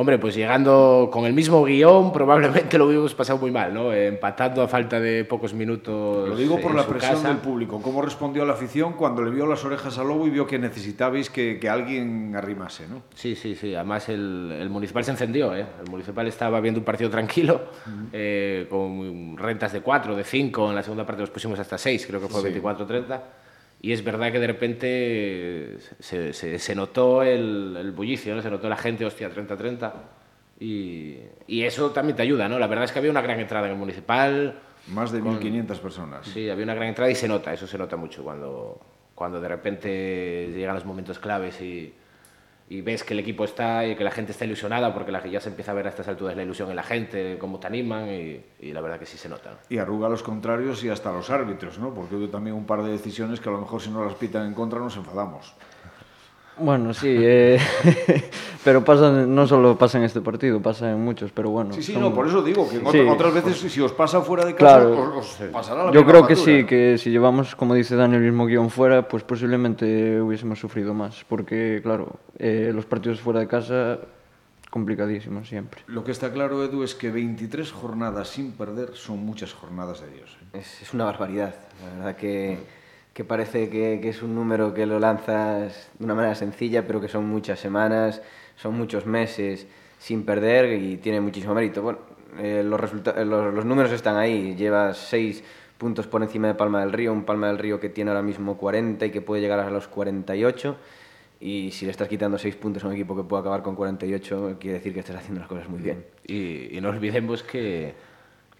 Hombre, 0.00 0.16
pues 0.16 0.36
llegando 0.36 1.10
con 1.12 1.24
el 1.24 1.32
mismo 1.32 1.64
guion, 1.64 2.12
probablemente 2.12 2.78
lo 2.78 2.86
hubiéramos 2.86 3.16
pasado 3.16 3.36
muy 3.40 3.50
mal, 3.50 3.74
¿no? 3.74 3.92
Empatando 3.92 4.62
a 4.62 4.68
falta 4.68 5.00
de 5.00 5.24
pocos 5.24 5.54
minutos. 5.54 6.28
Lo 6.28 6.36
digo 6.36 6.60
por 6.60 6.72
la 6.72 6.86
presión 6.86 7.16
casa. 7.16 7.28
del 7.30 7.38
público. 7.38 7.82
¿Cómo 7.82 8.00
respondió 8.00 8.44
la 8.44 8.52
afición 8.52 8.92
cuando 8.92 9.22
le 9.24 9.32
vio 9.32 9.44
las 9.44 9.64
orejas 9.64 9.98
al 9.98 10.06
lobo 10.06 10.24
y 10.28 10.30
vio 10.30 10.46
que 10.46 10.56
necesitabais 10.56 11.30
que, 11.30 11.58
que 11.58 11.68
alguien 11.68 12.32
arrimase, 12.36 12.86
¿no? 12.86 13.02
Sí, 13.16 13.34
sí, 13.34 13.56
sí. 13.56 13.74
Además, 13.74 14.08
el, 14.08 14.56
el, 14.60 14.70
municipal 14.70 15.02
se 15.02 15.10
encendió, 15.10 15.52
¿eh? 15.56 15.66
El 15.84 15.90
municipal 15.90 16.28
estaba 16.28 16.60
viendo 16.60 16.78
un 16.78 16.84
partido 16.84 17.10
tranquilo, 17.10 17.62
uh 17.84 17.90
-huh. 17.90 18.08
eh, 18.12 18.66
con 18.70 19.36
rentas 19.36 19.72
de 19.72 19.80
4, 19.80 20.14
de 20.14 20.22
5. 20.22 20.68
En 20.68 20.76
la 20.76 20.82
segunda 20.84 21.04
parte 21.04 21.22
los 21.22 21.30
pusimos 21.30 21.58
hasta 21.58 21.76
6, 21.76 22.06
creo 22.06 22.20
que 22.20 22.28
fue 22.28 22.40
sí. 22.42 22.60
24-30 22.60 23.20
y 23.80 23.92
es 23.92 24.02
verdad 24.02 24.32
que 24.32 24.40
de 24.40 24.46
repente 24.46 25.78
se, 26.00 26.32
se, 26.32 26.58
se 26.58 26.74
notó 26.74 27.22
el, 27.22 27.76
el, 27.78 27.92
bullicio, 27.92 28.34
¿no? 28.34 28.42
se 28.42 28.50
notó 28.50 28.68
la 28.68 28.76
gente, 28.76 29.04
hostia, 29.04 29.30
30-30. 29.30 29.92
Y, 30.60 31.18
y, 31.46 31.62
eso 31.62 31.90
también 31.90 32.16
te 32.16 32.22
ayuda, 32.22 32.48
¿no? 32.48 32.58
La 32.58 32.66
verdad 32.66 32.84
es 32.84 32.92
que 32.92 32.98
había 32.98 33.12
una 33.12 33.22
gran 33.22 33.38
entrada 33.38 33.66
en 33.66 33.74
el 33.74 33.78
municipal. 33.78 34.58
Más 34.88 35.12
de 35.12 35.22
1.500 35.22 35.78
personas. 35.78 36.26
Sí, 36.26 36.50
había 36.50 36.64
una 36.64 36.74
gran 36.74 36.88
entrada 36.88 37.10
y 37.10 37.14
se 37.14 37.28
nota, 37.28 37.52
eso 37.52 37.68
se 37.68 37.78
nota 37.78 37.96
mucho 37.96 38.24
cuando, 38.24 38.80
cuando 39.14 39.40
de 39.40 39.46
repente 39.46 40.50
llegan 40.52 40.74
los 40.74 40.84
momentos 40.84 41.20
claves 41.20 41.60
y, 41.60 41.94
y 42.70 42.82
ves 42.82 43.02
que 43.02 43.14
el 43.14 43.20
equipo 43.20 43.44
está 43.44 43.86
y 43.86 43.96
que 43.96 44.04
la 44.04 44.10
gente 44.10 44.32
está 44.32 44.44
ilusionada 44.44 44.92
porque 44.92 45.10
la, 45.10 45.24
ya 45.26 45.40
se 45.40 45.48
empieza 45.48 45.72
a 45.72 45.74
ver 45.74 45.86
a 45.86 45.90
estas 45.90 46.08
alturas 46.08 46.36
la 46.36 46.42
ilusión 46.42 46.68
en 46.70 46.76
la 46.76 46.82
gente, 46.82 47.36
cómo 47.38 47.58
te 47.58 47.66
animan 47.66 48.08
y, 48.08 48.40
y 48.60 48.72
la 48.72 48.80
verdad 48.80 48.98
que 48.98 49.06
sí 49.06 49.16
se 49.16 49.28
nota. 49.28 49.58
Y 49.68 49.78
arruga 49.78 50.06
a 50.06 50.10
los 50.10 50.22
contrarios 50.22 50.84
y 50.84 50.90
hasta 50.90 51.10
a 51.10 51.12
los 51.12 51.30
árbitros, 51.30 51.78
¿no? 51.78 51.94
Porque 51.94 52.16
hubo 52.16 52.28
también 52.28 52.56
un 52.56 52.66
par 52.66 52.82
de 52.82 52.90
decisiones 52.90 53.40
que 53.40 53.48
a 53.48 53.52
lo 53.52 53.60
mejor 53.60 53.80
si 53.80 53.90
no 53.90 54.04
las 54.04 54.14
pitan 54.14 54.46
en 54.46 54.54
contra 54.54 54.78
nos 54.78 54.96
enfadamos. 54.96 55.54
Bueno, 56.58 56.92
sí, 56.92 57.14
eh, 57.20 57.58
pero 58.68 58.84
pasa, 58.84 59.10
no 59.10 59.46
solo 59.46 59.78
pasa 59.78 59.96
en 59.96 60.04
este 60.04 60.20
partido, 60.20 60.60
pasa 60.60 60.90
en 60.90 61.00
muchos, 61.00 61.32
pero 61.32 61.48
bueno. 61.48 61.72
Sí, 61.72 61.82
sí, 61.82 61.94
son... 61.94 62.02
no, 62.02 62.12
por 62.12 62.26
eso 62.26 62.42
digo 62.42 62.68
que 62.68 62.76
sí, 62.92 62.98
otras 62.98 63.32
veces 63.32 63.58
pues, 63.58 63.72
si 63.72 63.80
os 63.80 63.92
pasa 63.92 64.20
fuera 64.20 64.44
de 64.44 64.54
casa, 64.54 64.80
claro, 64.80 65.16
os, 65.16 65.40
os 65.40 65.48
pasará 65.48 65.86
la 65.86 65.90
Yo 65.90 66.04
creo 66.04 66.20
factura. 66.20 66.28
que 66.28 66.36
sí, 66.36 66.66
que 66.66 66.98
si 66.98 67.08
llevamos, 67.08 67.56
como 67.56 67.72
dice 67.72 67.96
Dani, 67.96 68.16
el 68.16 68.20
mismo 68.20 68.44
guion 68.44 68.68
fuera, 68.68 69.08
pues 69.08 69.22
posiblemente 69.22 70.20
hubiésemos 70.20 70.60
sufrido 70.60 70.92
más, 70.92 71.24
porque 71.26 71.80
claro, 71.82 72.16
eh, 72.38 72.70
los 72.74 72.84
partidos 72.84 73.20
fuera 73.22 73.40
de 73.40 73.48
casa 73.48 74.00
complicadísimos 74.68 75.48
siempre. 75.48 75.80
Lo 75.86 76.04
que 76.04 76.10
está 76.10 76.30
claro, 76.30 76.62
Edu, 76.62 76.82
es 76.82 76.94
que 76.94 77.10
23 77.10 77.72
jornadas 77.72 78.28
sin 78.28 78.52
perder 78.52 78.96
son 78.96 79.24
muchas 79.24 79.54
jornadas 79.54 80.02
de 80.02 80.10
Dios. 80.10 80.36
¿eh? 80.52 80.58
Es, 80.58 80.82
es, 80.82 80.92
una 80.92 81.06
barbaridad, 81.06 81.54
la 81.82 81.96
verdad 81.96 82.16
que 82.16 82.58
que 83.14 83.24
parece 83.24 83.68
que, 83.68 83.98
que, 84.00 84.10
es 84.10 84.22
un 84.22 84.32
número 84.32 84.72
que 84.72 84.86
lo 84.86 85.00
lanzas 85.00 85.88
de 85.98 86.04
una 86.04 86.14
manera 86.14 86.36
sencilla, 86.36 86.86
pero 86.86 87.00
que 87.00 87.08
son 87.08 87.28
muchas 87.28 87.58
semanas, 87.58 88.22
son 88.60 88.74
muchos 88.76 89.06
meses. 89.06 89.66
sin 89.98 90.24
perder 90.24 90.80
y 90.80 90.98
tiene 90.98 91.20
muchísimo 91.20 91.54
mérito. 91.54 91.82
Bueno, 91.82 91.98
eh, 92.38 92.62
los, 92.64 92.92
eh, 92.92 93.24
los, 93.24 93.52
los 93.52 93.64
números 93.64 93.90
están 93.90 94.16
ahí, 94.16 94.54
lleva 94.54 94.94
seis 94.94 95.42
puntos 95.76 96.06
por 96.06 96.22
encima 96.22 96.48
de 96.48 96.54
Palma 96.54 96.80
del 96.80 96.92
Río, 96.92 97.12
un 97.12 97.24
Palma 97.24 97.48
del 97.48 97.58
Río 97.58 97.80
que 97.80 97.88
tiene 97.88 98.10
ahora 98.10 98.22
mismo 98.22 98.56
40 98.58 99.06
y 99.06 99.10
que 99.10 99.20
puede 99.20 99.40
llegar 99.42 99.58
a 99.60 99.70
los 99.70 99.88
48. 99.88 100.76
Y 101.40 101.70
si 101.70 101.84
le 101.84 101.92
estás 101.92 102.08
quitando 102.08 102.38
seis 102.38 102.56
puntos 102.56 102.84
a 102.84 102.88
un 102.88 102.94
equipo 102.94 103.16
que 103.16 103.22
puede 103.22 103.40
acabar 103.40 103.62
con 103.62 103.76
48, 103.76 104.56
quiere 104.60 104.78
decir 104.78 104.92
que 104.92 105.00
estás 105.00 105.16
haciendo 105.16 105.40
las 105.40 105.48
cosas 105.48 105.68
muy 105.68 105.80
bien. 105.80 106.04
Y, 106.26 106.76
y 106.76 106.80
no 106.80 106.88
olvidemos 106.90 107.42
que, 107.42 107.94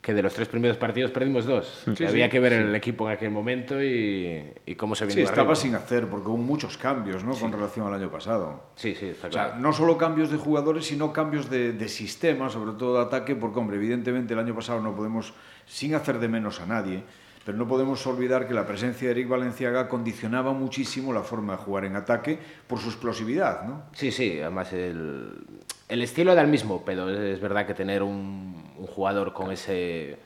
que 0.00 0.14
de 0.14 0.22
los 0.22 0.32
tres 0.32 0.48
primeros 0.48 0.76
partidos 0.76 1.10
perdimos 1.10 1.44
dos. 1.44 1.82
Sí, 1.84 1.94
Que 1.94 2.06
había 2.06 2.26
sí, 2.26 2.30
que 2.30 2.40
ver 2.40 2.52
el 2.52 2.74
equipo 2.74 3.06
en 3.08 3.16
aquel 3.16 3.30
momento 3.30 3.82
y, 3.82 4.42
y 4.64 4.74
cómo 4.76 4.94
se 4.94 5.04
Sí, 5.10 5.16
vino 5.16 5.28
estaba 5.28 5.40
arriba. 5.50 5.54
sin 5.56 5.74
hacer, 5.74 6.06
porque 6.08 6.28
hubo 6.28 6.36
muchos 6.38 6.78
cambios 6.78 7.24
¿no? 7.24 7.34
con 7.34 7.50
relación 7.52 7.86
al 7.86 7.94
año 7.94 8.10
pasado. 8.10 8.62
Sí, 8.76 8.94
sí, 8.94 9.06
está 9.06 9.26
O 9.28 9.32
sea, 9.32 9.44
claro. 9.48 9.60
no 9.60 9.72
solo 9.72 9.98
cambios 9.98 10.30
de 10.30 10.36
jugadores, 10.38 10.86
sino 10.86 11.12
cambios 11.12 11.50
de, 11.50 11.72
de 11.72 11.88
sistema, 11.88 12.48
sobre 12.48 12.72
todo 12.78 12.94
de 12.96 13.02
ataque, 13.02 13.34
porque, 13.34 13.58
hombre, 13.58 13.76
evidentemente 13.76 14.34
el 14.34 14.40
año 14.40 14.54
pasado 14.54 14.80
no 14.80 14.94
podemos, 14.94 15.34
sin 15.66 15.94
hacer 15.94 16.18
de 16.20 16.28
menos 16.28 16.60
a 16.60 16.66
nadie, 16.66 17.02
pero 17.44 17.58
no 17.58 17.66
podemos 17.66 18.06
olvidar 18.06 18.46
que 18.46 18.54
la 18.54 18.66
presencia 18.66 19.08
de 19.08 19.12
Eric 19.12 19.28
Valenciaga 19.28 19.88
condicionaba 19.88 20.52
muchísimo 20.52 21.12
la 21.12 21.22
forma 21.22 21.54
de 21.54 21.58
jugar 21.58 21.84
en 21.86 21.96
ataque 21.96 22.38
por 22.66 22.78
su 22.78 22.88
explosividad, 22.88 23.64
¿no? 23.64 23.82
Sí, 23.94 24.12
sí, 24.12 24.38
además 24.40 24.72
el, 24.74 25.32
el 25.88 26.02
estilo 26.02 26.32
era 26.32 26.42
el 26.42 26.48
mismo, 26.48 26.82
pero 26.84 27.08
es 27.10 27.40
verdad 27.40 27.66
que 27.66 27.72
tener 27.74 28.02
un, 28.02 28.57
un 28.78 28.86
jugador 28.86 29.32
con 29.32 29.50
ese, 29.52 30.16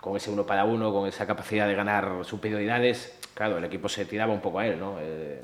con 0.00 0.16
ese 0.16 0.30
uno 0.30 0.44
para 0.44 0.64
uno, 0.64 0.92
con 0.92 1.08
esa 1.08 1.26
capacidad 1.26 1.66
de 1.66 1.74
ganar 1.74 2.24
superioridades, 2.24 3.18
claro, 3.34 3.58
el 3.58 3.64
equipo 3.64 3.88
se 3.88 4.04
tiraba 4.04 4.32
un 4.32 4.40
poco 4.40 4.58
a 4.58 4.66
él, 4.66 4.78
¿no? 4.78 4.96
Eh, 5.00 5.42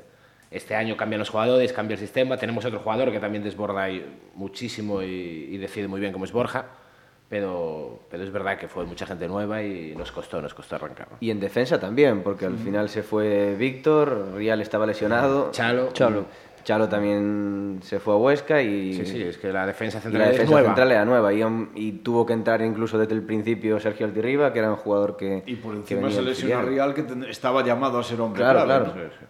este 0.51 0.75
año 0.75 0.97
cambian 0.97 1.19
los 1.19 1.29
jugadores, 1.29 1.71
cambia 1.71 1.95
el 1.95 1.99
sistema, 1.99 2.37
tenemos 2.37 2.65
otro 2.65 2.79
jugador 2.79 3.11
que 3.11 3.19
también 3.19 3.43
desborda 3.43 3.87
muchísimo 4.35 5.01
y, 5.01 5.47
y 5.49 5.57
decide 5.57 5.87
muy 5.87 6.01
bien 6.01 6.11
como 6.11 6.25
es 6.25 6.31
Borja, 6.33 6.65
pero, 7.31 8.01
pero 8.09 8.23
es 8.25 8.31
verdad 8.33 8.57
que 8.57 8.67
fue 8.67 8.83
mucha 8.83 9.05
gente 9.05 9.25
nueva 9.25 9.63
y 9.63 9.95
nos 9.95 10.11
costó, 10.11 10.41
nos 10.41 10.53
costó 10.53 10.75
arrancar. 10.75 11.07
¿no? 11.11 11.17
Y 11.21 11.31
en 11.31 11.39
defensa 11.39 11.79
también, 11.79 12.23
porque 12.23 12.45
al 12.45 12.57
final 12.57 12.89
se 12.89 13.03
fue 13.03 13.55
Víctor, 13.55 14.33
Rial 14.35 14.59
estaba 14.59 14.85
lesionado. 14.85 15.49
Chalo. 15.51 15.93
Chalo. 15.93 16.25
Chalo 16.63 16.87
también 16.89 17.79
se 17.83 17.99
fue 17.99 18.13
a 18.13 18.17
Huesca 18.17 18.61
y, 18.61 18.93
Sí, 18.93 19.05
sí, 19.05 19.21
es 19.23 19.37
que 19.37 19.51
la 19.51 19.65
defensa 19.65 19.99
central 19.99 20.21
la 20.23 20.25
es 20.27 20.33
defensa 20.33 20.51
nueva. 20.51 20.67
central 20.67 20.91
era 20.91 21.05
nueva. 21.05 21.33
Y, 21.33 21.41
y 21.75 21.91
tuvo 21.93 22.25
que 22.25 22.33
entrar 22.33 22.61
incluso 22.61 22.97
desde 22.97 23.13
el 23.13 23.21
principio 23.23 23.79
Sergio 23.79 24.05
Altirriba, 24.05 24.51
que 24.53 24.59
era 24.59 24.69
un 24.69 24.75
jugador 24.77 25.17
que. 25.17 25.43
Y 25.45 25.55
por 25.55 25.75
encima 25.75 26.09
se 26.11 26.21
lesionó. 26.21 26.61
Real, 26.63 26.93
que 26.93 27.05
estaba 27.29 27.63
llamado 27.63 27.99
a 27.99 28.03
ser 28.03 28.21
hombre 28.21 28.41
Claro, 28.41 28.63
clave, 28.65 28.85
claro. 28.91 29.09
¿no? 29.09 29.27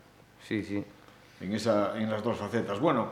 Sí, 0.48 0.64
sí. 0.64 0.84
en, 1.42 1.54
esa, 1.54 1.98
en 1.98 2.10
las 2.10 2.24
dos 2.24 2.38
facetas. 2.38 2.80
Bueno, 2.80 3.08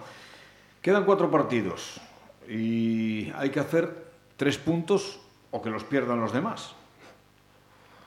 quedan 0.82 1.06
cuatro 1.06 1.30
partidos 1.32 2.00
y 2.48 3.32
hay 3.36 3.50
que 3.50 3.60
hacer 3.60 3.90
tres 4.38 4.58
puntos 4.58 5.20
o 5.52 5.62
que 5.62 5.70
los 5.70 5.84
pierdan 5.84 6.20
los 6.20 6.34
demás. 6.34 6.74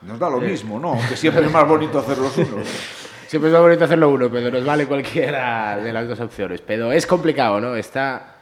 Nos 0.02 0.19
da 0.19 0.28
lo 0.28 0.40
mismo, 0.40 0.81
¿no? 0.81 0.97
Que 1.09 1.16
siempre 1.16 1.47
es 1.47 1.52
más 1.52 1.66
bonito 1.66 1.99
hacer 2.00 2.19
los 2.19 2.37
unos. 2.37 2.66
Siempre 3.33 3.49
es 3.49 3.55
más 3.55 3.62
bonito 3.62 3.85
hacerlo 3.87 4.11
uno, 4.11 4.31
pero 4.31 4.51
nos 4.51 4.62
vale 4.62 4.85
cualquiera 4.85 5.79
de 5.79 5.91
las 5.91 6.07
dos 6.07 6.21
opciones. 6.21 6.61
Pero 6.61 6.93
es 6.93 7.07
complicado, 7.07 7.62
¿no? 7.62 7.75
Está... 7.75 8.35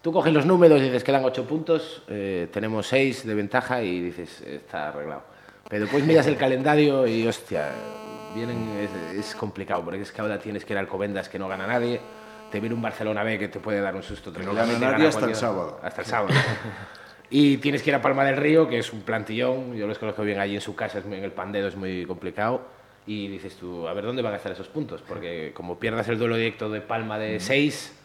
Tú 0.00 0.14
coges 0.14 0.32
los 0.32 0.46
números 0.46 0.80
y 0.80 0.84
dices, 0.84 1.04
quedan 1.04 1.22
ocho 1.26 1.44
puntos, 1.44 2.02
eh, 2.08 2.48
tenemos 2.50 2.86
seis 2.86 3.26
de 3.26 3.34
ventaja 3.34 3.82
y 3.82 4.00
dices, 4.00 4.40
está 4.40 4.88
arreglado. 4.88 5.24
Pero 5.68 5.82
después 5.82 6.06
miras 6.06 6.26
el 6.26 6.38
calendario 6.38 7.06
y, 7.06 7.26
hostia, 7.28 7.68
vienen, 8.34 8.88
es, 9.12 9.26
es 9.26 9.34
complicado, 9.34 9.84
porque 9.84 10.00
es 10.00 10.10
que 10.10 10.22
ahora 10.22 10.38
tienes 10.38 10.64
que 10.64 10.72
ir 10.72 10.78
al 10.78 10.88
Covendas 10.88 11.28
que 11.28 11.38
no 11.38 11.46
gana 11.46 11.66
nadie, 11.66 12.00
te 12.50 12.60
viene 12.60 12.74
un 12.74 12.80
Barcelona 12.80 13.22
B 13.22 13.38
que 13.38 13.48
te 13.48 13.60
puede 13.60 13.82
dar 13.82 13.94
un 13.94 14.02
susto. 14.02 14.32
No 14.42 14.54
gana 14.54 14.72
nadie 14.78 15.06
hasta 15.06 15.26
el 15.26 15.34
sábado. 15.34 15.80
Hasta 15.82 16.00
el 16.00 16.06
sábado. 16.06 16.34
Y 17.28 17.58
tienes 17.58 17.82
que 17.82 17.90
ir 17.90 17.94
a 17.96 18.00
Palma 18.00 18.24
del 18.24 18.38
Río, 18.38 18.66
que 18.66 18.78
es 18.78 18.90
un 18.90 19.02
plantillón. 19.02 19.76
Yo 19.76 19.86
los 19.86 19.98
conozco 19.98 20.22
bien 20.22 20.38
allí 20.40 20.54
en 20.54 20.62
su 20.62 20.74
casa, 20.74 21.00
es 21.00 21.04
muy- 21.04 21.18
en 21.18 21.24
el 21.24 21.32
Pandedo 21.32 21.68
es 21.68 21.76
muy 21.76 22.06
complicado. 22.06 22.79
Y 23.06 23.28
dices 23.28 23.56
tú, 23.56 23.88
a 23.88 23.92
ver 23.94 24.04
dónde 24.04 24.22
van 24.22 24.34
a 24.34 24.36
estar 24.36 24.52
esos 24.52 24.68
puntos. 24.68 25.02
Porque 25.02 25.52
como 25.54 25.78
pierdas 25.78 26.08
el 26.08 26.18
duelo 26.18 26.36
directo 26.36 26.68
de 26.68 26.80
Palma 26.80 27.18
de 27.18 27.40
6, 27.40 27.98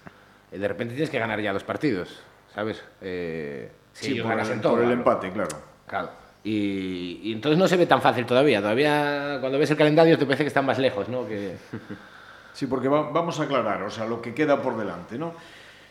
de 0.51 0.67
repente 0.67 0.93
tienes 0.93 1.09
que 1.09 1.19
ganar 1.19 1.39
ya 1.41 1.53
dos 1.53 1.63
partidos, 1.63 2.21
¿sabes? 2.53 2.83
Eh, 3.01 3.71
si 3.93 4.05
Sí, 4.07 4.11
ellos 4.13 4.23
por 4.23 4.31
el, 4.33 4.37
ganasen 4.37 4.61
todo, 4.61 4.71
por 4.73 4.79
el 4.81 4.85
claro. 4.87 4.99
empate, 5.01 5.31
claro. 5.31 5.57
Claro. 5.87 6.09
Y, 6.43 7.19
y 7.23 7.33
entonces 7.33 7.57
no 7.57 7.67
se 7.67 7.75
ve 7.77 7.85
tan 7.87 8.01
fácil 8.01 8.25
todavía. 8.25 8.61
Todavía 8.61 9.37
cuando 9.39 9.57
ves 9.59 9.71
el 9.71 9.77
calendario 9.77 10.17
te 10.17 10.25
parece 10.25 10.43
que 10.43 10.47
están 10.49 10.65
más 10.65 10.79
lejos, 10.79 11.09
¿no? 11.09 11.27
Que... 11.27 11.55
Sí, 12.53 12.67
porque 12.67 12.87
va- 12.87 13.09
vamos 13.11 13.37
a 13.41 13.43
aclarar, 13.43 13.83
o 13.83 13.89
sea, 13.91 14.05
lo 14.05 14.21
que 14.21 14.33
queda 14.33 14.61
por 14.61 14.77
delante, 14.77 15.17
¿no? 15.17 15.33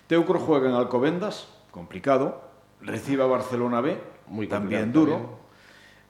Teucro 0.07 0.39
juega 0.39 0.71
en 0.71 0.75
Alcobendas, 0.75 1.47
complicado, 1.71 2.41
recibe 2.81 3.23
a 3.23 3.27
Barcelona 3.27 3.83
B, 3.83 3.99
Muy 4.29 4.47
también 4.47 4.91
duro, 4.91 5.41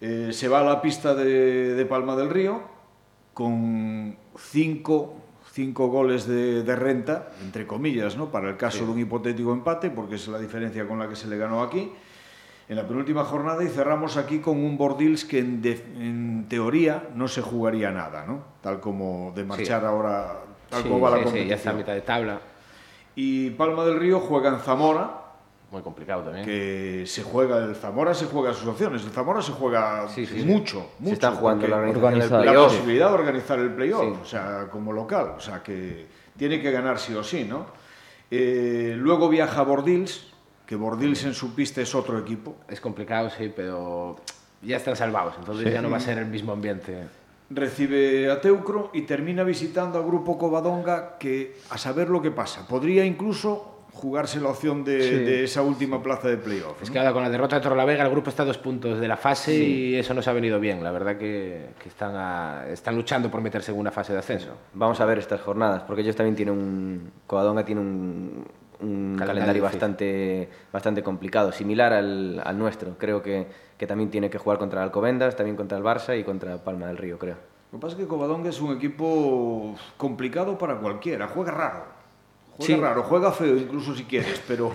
Eh, 0.00 0.28
se 0.32 0.46
va 0.46 0.60
a 0.60 0.62
la 0.62 0.80
pista 0.80 1.14
de, 1.16 1.74
de 1.74 1.86
Palma 1.86 2.14
del 2.14 2.30
Río 2.30 2.62
con 3.34 4.16
cinco, 4.38 5.14
cinco 5.52 5.88
goles 5.88 6.26
de, 6.26 6.62
de 6.62 6.76
renta, 6.76 7.30
entre 7.42 7.66
comillas, 7.66 8.16
¿no? 8.16 8.30
Para 8.30 8.48
el 8.50 8.56
caso 8.56 8.86
de 8.86 8.92
un 8.92 8.98
hipotético 9.00 9.52
empate, 9.52 9.90
porque 9.90 10.14
es 10.14 10.26
la 10.28 10.38
diferencia 10.38 10.86
con 10.88 10.98
la 10.98 11.08
que 11.08 11.16
se 11.16 11.26
le 11.28 11.36
ganó 11.36 11.62
aquí. 11.62 11.92
En 12.66 12.76
la 12.76 12.88
penúltima 12.88 13.24
jornada 13.24 13.62
y 13.62 13.68
cerramos 13.68 14.16
aquí 14.16 14.38
con 14.38 14.56
un 14.56 14.78
Bordils 14.78 15.26
que 15.26 15.40
en, 15.40 15.60
de- 15.60 15.84
en 15.98 16.46
teoría 16.48 17.08
no 17.14 17.28
se 17.28 17.42
jugaría 17.42 17.90
nada, 17.90 18.24
¿no? 18.26 18.42
Tal 18.62 18.80
como 18.80 19.32
de 19.36 19.44
marchar 19.44 19.84
ahora, 19.84 20.38
tal 20.70 20.82
Sí, 20.82 20.88
como 20.88 21.00
va 21.00 21.10
la 21.10 21.16
competición. 21.16 21.48
ya 21.48 21.54
está 21.56 21.70
a 21.70 21.74
mitad 21.74 21.92
de 21.92 22.00
tabla. 22.00 22.40
Y 23.16 23.50
Palma 23.50 23.84
del 23.84 24.00
Río 24.00 24.18
juega 24.20 24.48
en 24.48 24.60
Zamora, 24.60 25.23
Muy 25.74 25.82
complicado 25.82 26.22
también. 26.22 26.44
que 26.46 27.02
se 27.04 27.24
juega, 27.24 27.58
el 27.58 27.74
Zamora 27.74 28.14
se 28.14 28.26
juega 28.26 28.54
sus 28.54 28.68
opciones, 28.68 29.02
el 29.02 29.10
Zamora 29.10 29.42
se 29.42 29.50
juega 29.50 30.08
Sí, 30.08 30.24
sí, 30.24 30.40
sí. 30.40 30.46
mucho, 30.46 30.86
mucho. 31.00 31.08
Se 31.08 31.12
está 31.14 31.32
jugando 31.32 31.66
la 31.66 31.76
organización 31.78 32.12
del 32.20 32.22
Organizado. 32.30 32.44
la 32.44 32.68
posibilidad 32.68 33.08
de 33.08 33.14
organizar 33.14 33.58
el 33.58 33.70
playoff, 33.74 34.02
Sí. 34.04 34.18
o 34.22 34.24
sea, 34.24 34.68
como 34.70 34.92
local, 34.92 35.32
o 35.36 35.40
sea, 35.40 35.62
que 35.64 36.06
tiene 36.36 36.62
que 36.62 36.70
ganar 36.70 37.00
sí 37.00 37.12
o 37.14 37.24
sí, 37.24 37.44
¿no? 37.44 37.66
Eh, 38.30 38.94
luego 38.96 39.28
viaja 39.28 39.60
a 39.60 39.64
Bordils, 39.64 40.32
que 40.64 40.76
Bordils 40.76 41.24
en 41.24 41.34
su 41.34 41.54
pista 41.56 41.80
es 41.80 41.92
otro 41.94 42.18
equipo. 42.20 42.54
Es 42.68 42.80
complicado, 42.80 43.28
sí, 43.30 43.52
pero 43.54 44.16
ya 44.62 44.76
están 44.76 44.94
salvados, 44.94 45.34
entonces 45.40 45.72
ya 45.72 45.82
no 45.82 45.90
va 45.90 45.96
a 45.96 46.00
ser 46.00 46.18
el 46.18 46.26
mismo 46.26 46.52
ambiente. 46.52 47.04
Recibe 47.50 48.30
a 48.30 48.40
Teucro 48.40 48.90
y 48.94 49.02
termina 49.02 49.42
visitando 49.44 49.98
al 49.98 50.04
grupo 50.06 50.38
Covadonga, 50.38 51.18
que 51.18 51.56
a 51.70 51.78
saber 51.78 52.08
lo 52.08 52.22
que 52.22 52.30
pasa, 52.30 52.66
podría 52.66 53.04
incluso 53.04 53.73
jugarse 53.94 54.40
la 54.40 54.50
opción 54.50 54.84
de, 54.84 55.00
Sí. 55.02 55.14
de 55.16 55.44
esa 55.44 55.62
última 55.62 56.02
plaza 56.02 56.28
de 56.28 56.36
playoff. 56.36 56.82
Es 56.82 56.88
¿no? 56.88 56.92
que 56.92 56.98
ahora 56.98 57.12
con 57.12 57.22
la 57.22 57.30
derrota 57.30 57.56
de 57.56 57.62
Torrelavega 57.62 58.04
el 58.04 58.10
grupo 58.10 58.28
está 58.30 58.42
a 58.42 58.46
dos 58.46 58.58
puntos 58.58 59.00
de 59.00 59.08
la 59.08 59.16
fase 59.16 59.54
y 59.56 59.94
eso 59.96 60.12
nos 60.14 60.28
ha 60.28 60.32
venido 60.32 60.60
bien. 60.60 60.82
La 60.84 60.90
verdad 60.90 61.16
que, 61.16 61.70
que 61.78 61.88
están, 61.88 62.14
a- 62.16 62.66
están 62.68 62.96
luchando 62.96 63.30
por 63.30 63.40
meterse 63.40 63.72
en 63.72 63.78
una 63.78 63.90
fase 63.90 64.12
de 64.12 64.18
ascenso. 64.18 64.50
Vamos 64.74 65.00
a 65.00 65.04
ver 65.06 65.18
estas 65.18 65.40
jornadas, 65.40 65.82
porque 65.84 66.02
ellos 66.02 66.16
también 66.16 66.36
tienen 66.36 66.54
un. 66.54 67.10
Covadonga 67.26 67.64
tiene 67.64 67.80
un, 67.80 68.44
un 68.80 69.14
Calendario 69.16 69.26
calendario, 69.26 69.62
bastante, 69.62 70.48
bastante 70.72 71.02
complicado, 71.02 71.52
similar 71.52 71.92
al, 71.92 72.42
al 72.44 72.58
nuestro. 72.58 72.98
Creo 72.98 73.22
que, 73.22 73.46
que 73.78 73.86
también 73.86 74.10
tiene 74.10 74.28
que 74.28 74.38
jugar 74.38 74.58
contra 74.58 74.80
el 74.80 74.84
Alcobendas, 74.86 75.36
también 75.36 75.56
contra 75.56 75.78
el 75.78 75.84
Barça 75.84 76.18
y 76.18 76.24
contra 76.24 76.58
Palma 76.62 76.88
del 76.88 76.96
Río, 76.98 77.18
creo. 77.18 77.36
Lo 77.72 77.78
que 77.78 77.82
pasa 77.82 77.96
es 77.96 78.02
que 78.02 78.06
Covadonga 78.08 78.50
es 78.50 78.60
un 78.60 78.76
equipo 78.76 79.74
complicado 79.96 80.58
para 80.58 80.78
cualquiera, 80.78 81.26
juega 81.28 81.50
raro. 81.52 81.93
Juega 82.56 82.74
Sí. 82.74 82.80
raro, 82.80 83.02
juega 83.02 83.32
feo 83.32 83.56
incluso 83.56 83.94
si 83.94 84.04
quieres, 84.04 84.40
pero, 84.46 84.70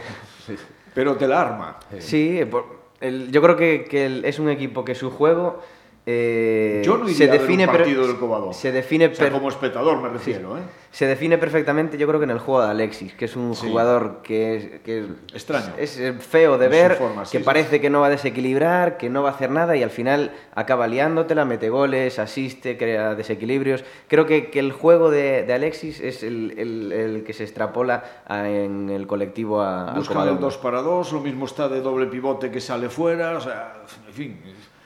pero 0.93 1.15
te 1.15 1.27
la 1.27 1.41
arma. 1.41 1.79
Sí, 1.99 2.41
por- 2.49 2.79
el- 2.99 3.31
yo 3.31 3.41
creo 3.41 3.55
que, 3.55 3.85
que 3.89 4.05
el- 4.05 4.25
es 4.25 4.39
un 4.39 4.49
equipo 4.49 4.83
que 4.83 4.95
su 4.95 5.09
juego 5.11 5.61
eh, 6.11 6.81
Yo 6.83 6.97
no 6.97 7.03
iría 7.05 7.15
se 7.17 7.23
a 7.25 7.31
ver 7.31 7.41
define 7.41 7.65
un 7.65 7.71
partido 7.71 8.07
del 8.07 8.17
Covadonga. 8.17 8.53
se 8.53 8.71
define 8.71 9.05
O 9.07 9.15
sea, 9.15 9.29
como 9.31 9.49
espectador 9.49 10.01
me 10.01 10.09
refiero, 10.09 10.57
¿eh? 10.57 10.61
se 10.91 11.05
define 11.05 11.37
perfectamente 11.37 11.99
yo 11.99 12.07
creo 12.07 12.19
que 12.19 12.23
en 12.23 12.31
el 12.31 12.39
juego 12.39 12.63
de 12.63 12.71
Alexis 12.71 13.13
que 13.13 13.25
es 13.25 13.35
un 13.35 13.53
Sí. 13.55 13.67
jugador 13.69 14.21
que 14.23 14.55
es, 14.55 14.81
que 14.81 14.99
es- 15.01 15.05
Extraño. 15.35 15.73
es 15.77 15.99
eh, 15.99 16.13
feo 16.13 16.57
de 16.57 16.67
ver 16.67 16.95
forma, 16.95 17.25
sí, 17.25 17.33
que 17.33 17.37
sí, 17.39 17.43
parece 17.43 17.79
que 17.79 17.91
no 17.91 17.99
va 18.01 18.07
a 18.07 18.09
desequilibrar 18.09 18.97
que 18.97 19.07
no 19.09 19.21
va 19.21 19.29
a 19.29 19.33
hacer 19.33 19.51
nada 19.51 19.75
y 19.75 19.83
al 19.83 19.91
final 19.91 20.31
acaba 20.55 20.87
liándotela 20.87 21.45
mete 21.45 21.69
goles 21.69 22.17
asiste 22.17 22.75
crea 22.75 23.13
desequilibrios 23.13 23.83
creo 24.07 24.25
que, 24.25 24.49
que 24.49 24.57
el 24.59 24.71
juego 24.71 25.11
de, 25.11 25.43
de 25.43 25.53
Alexis 25.53 25.99
es 25.99 26.23
el, 26.23 26.55
el- 26.57 26.91
el 26.91 27.23
que 27.23 27.33
se 27.33 27.43
extrapola 27.43 28.23
a- 28.25 28.49
en 28.49 28.89
el 28.89 29.05
colectivo 29.05 29.61
a, 29.61 29.89
al 29.91 29.95
Buscan 29.97 30.17
el 30.17 30.23
Covadonga. 30.23 30.41
2 30.41 30.57
para 30.57 30.81
2, 30.81 31.13
lo 31.13 31.19
mismo 31.19 31.45
está 31.45 31.69
de 31.69 31.81
doble 31.81 32.07
pivote 32.07 32.49
que 32.49 32.59
sale 32.61 32.89
fuera, 32.89 33.37
o 33.37 33.41
sea, 33.41 33.83
en 34.07 34.13
fin. 34.13 34.41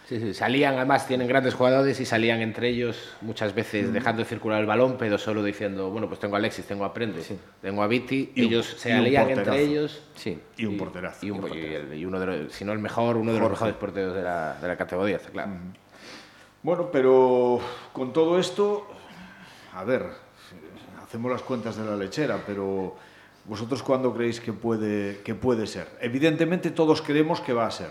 Sí, 0.08 0.20
sí, 0.20 0.34
salían, 0.34 0.76
además 0.76 1.08
tienen 1.08 1.28
grandes 1.28 1.54
jugadores 1.54 1.98
y 2.00 2.06
salían 2.06 2.42
entre 2.42 2.68
ellos 2.68 3.16
muchas 3.22 3.56
veces 3.56 3.94
dejando 3.94 4.26
circular 4.26 4.60
el 4.60 4.66
balón, 4.66 4.98
pero 5.00 5.18
solo 5.18 5.42
diciendo, 5.42 5.90
bueno, 5.92 6.08
pues 6.10 6.20
tengo 6.20 6.36
a 6.36 6.40
Alexis, 6.40 6.66
tengo 6.66 6.84
a 6.84 6.94
Prende, 6.94 7.24
tengo 7.62 7.82
a 7.82 7.88
Viti, 7.88 8.32
Y 8.36 8.42
un- 8.42 8.48
ellos 8.48 8.76
se 8.78 8.92
un 8.92 8.98
alían 9.00 9.24
porterazo. 9.28 9.52
entre 9.58 9.64
ellos. 9.72 10.02
sí 10.16 10.40
Y 10.58 10.66
un 10.66 10.78
porterazo. 10.78 11.26
Y, 11.26 11.32
un- 11.32 11.38
y 11.38 11.40
un 11.40 11.46
y 11.46 11.50
porterazo. 11.50 11.88
el- 11.94 11.98
y 12.00 12.06
uno 12.06 12.20
de 12.20 12.26
los, 12.26 12.54
si 12.54 12.66
no 12.66 12.74
el 12.74 12.80
mejor, 12.80 13.16
uno 13.16 13.32
de 13.34 13.40
los 13.40 13.50
mejores 13.50 13.76
porteros 13.76 14.14
de 14.14 14.24
la, 14.24 14.58
de 14.62 14.68
la 14.68 14.76
categoría, 14.76 15.16
está 15.16 15.30
claro. 15.30 15.52
Bueno, 16.62 16.90
pero 16.92 17.60
con 17.94 18.12
todo 18.12 18.38
esto, 18.40 18.86
a 19.74 19.84
ver, 19.86 20.04
hacemos 21.02 21.32
las 21.32 21.42
cuentas 21.44 21.78
de 21.78 21.86
la 21.86 21.96
lechera, 21.96 22.40
pero 22.46 22.96
¿Vosotros 23.46 23.84
cuándo 23.84 24.14
creéis 24.14 24.40
que 24.40 24.54
puede, 24.54 25.20
que 25.22 25.36
puede 25.36 25.68
ser? 25.68 25.90
Evidentemente 26.00 26.72
todos 26.72 27.02
creemos 27.02 27.42
que 27.42 27.52
va 27.52 27.68
a 27.68 27.72
ser. 27.72 27.90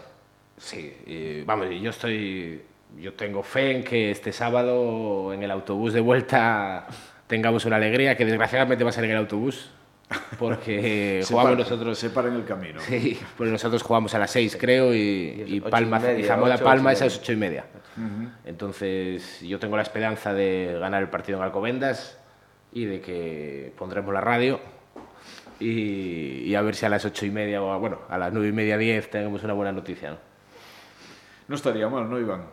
Sí, 0.58 1.42
vamos, 1.46 1.66
yo 1.80 1.90
estoy, 1.90 2.62
yo 3.00 3.14
tengo 3.14 3.42
fe 3.42 3.72
en 3.76 3.84
que 3.84 4.10
este 4.10 4.32
sábado 4.32 5.32
en 5.32 5.42
el 5.42 5.50
autobús 5.50 5.92
de 5.92 6.00
vuelta 6.00 6.86
tengamos 7.26 7.64
una 7.64 7.76
alegría, 7.76 8.16
que 8.16 8.24
desgraciadamente 8.24 8.84
va 8.84 8.90
a 8.90 8.92
ser 8.92 9.04
en 9.04 9.10
el 9.12 9.16
autobús, 9.16 9.70
porque 10.38 11.20
Se 11.24 11.32
jugamos 11.32 11.52
para- 11.52 11.62
nosotros... 11.64 11.98
Se 11.98 12.10
para 12.10 12.28
en 12.28 12.34
el 12.34 12.44
camino. 12.44 12.80
Sí, 12.80 13.18
pues 13.36 13.50
nosotros 13.50 13.82
jugamos 13.82 14.14
a 14.14 14.18
las 14.18 14.30
6, 14.30 14.56
creo, 14.60 14.94
y, 14.94 14.98
Y 14.98 15.00
y 15.00 15.42
ocho 15.42 15.54
y 15.56 15.60
Palma, 15.70 15.98
media, 15.98 16.18
y 16.18 16.24
Zamora 16.24 16.54
ocho, 16.56 16.64
Palma 16.64 16.90
ocho 16.90 16.92
es 16.92 17.00
a 17.02 17.04
las 17.06 17.14
media. 17.14 17.22
8 17.22 17.32
y 17.32 17.36
media. 17.36 17.64
Entonces, 18.44 19.40
yo 19.40 19.58
tengo 19.58 19.76
la 19.76 19.82
esperanza 19.82 20.32
de 20.34 20.76
ganar 20.78 21.02
el 21.02 21.08
partido 21.08 21.38
en 21.38 21.44
Alcobendas 21.44 22.18
y 22.72 22.84
de 22.84 23.00
que 23.00 23.72
pondremos 23.78 24.12
la 24.14 24.20
radio 24.20 24.60
y, 25.60 26.42
y 26.44 26.54
a 26.54 26.62
ver 26.62 26.74
si 26.74 26.86
a 26.86 26.88
las 26.88 27.04
8 27.04 27.26
y 27.26 27.30
media 27.30 27.62
o, 27.62 27.72
a- 27.72 27.78
bueno, 27.78 27.98
a 28.08 28.18
las 28.18 28.32
9 28.32 28.48
y 28.48 28.52
media, 28.52 28.76
10 28.78 29.10
tenemos 29.10 29.42
una 29.44 29.52
buena 29.54 29.72
noticia, 29.72 30.10
¿no? 30.10 30.31
No 31.52 31.56
estaría 31.56 31.86
mal, 31.86 32.08
¿no, 32.08 32.18
Iván? 32.18 32.44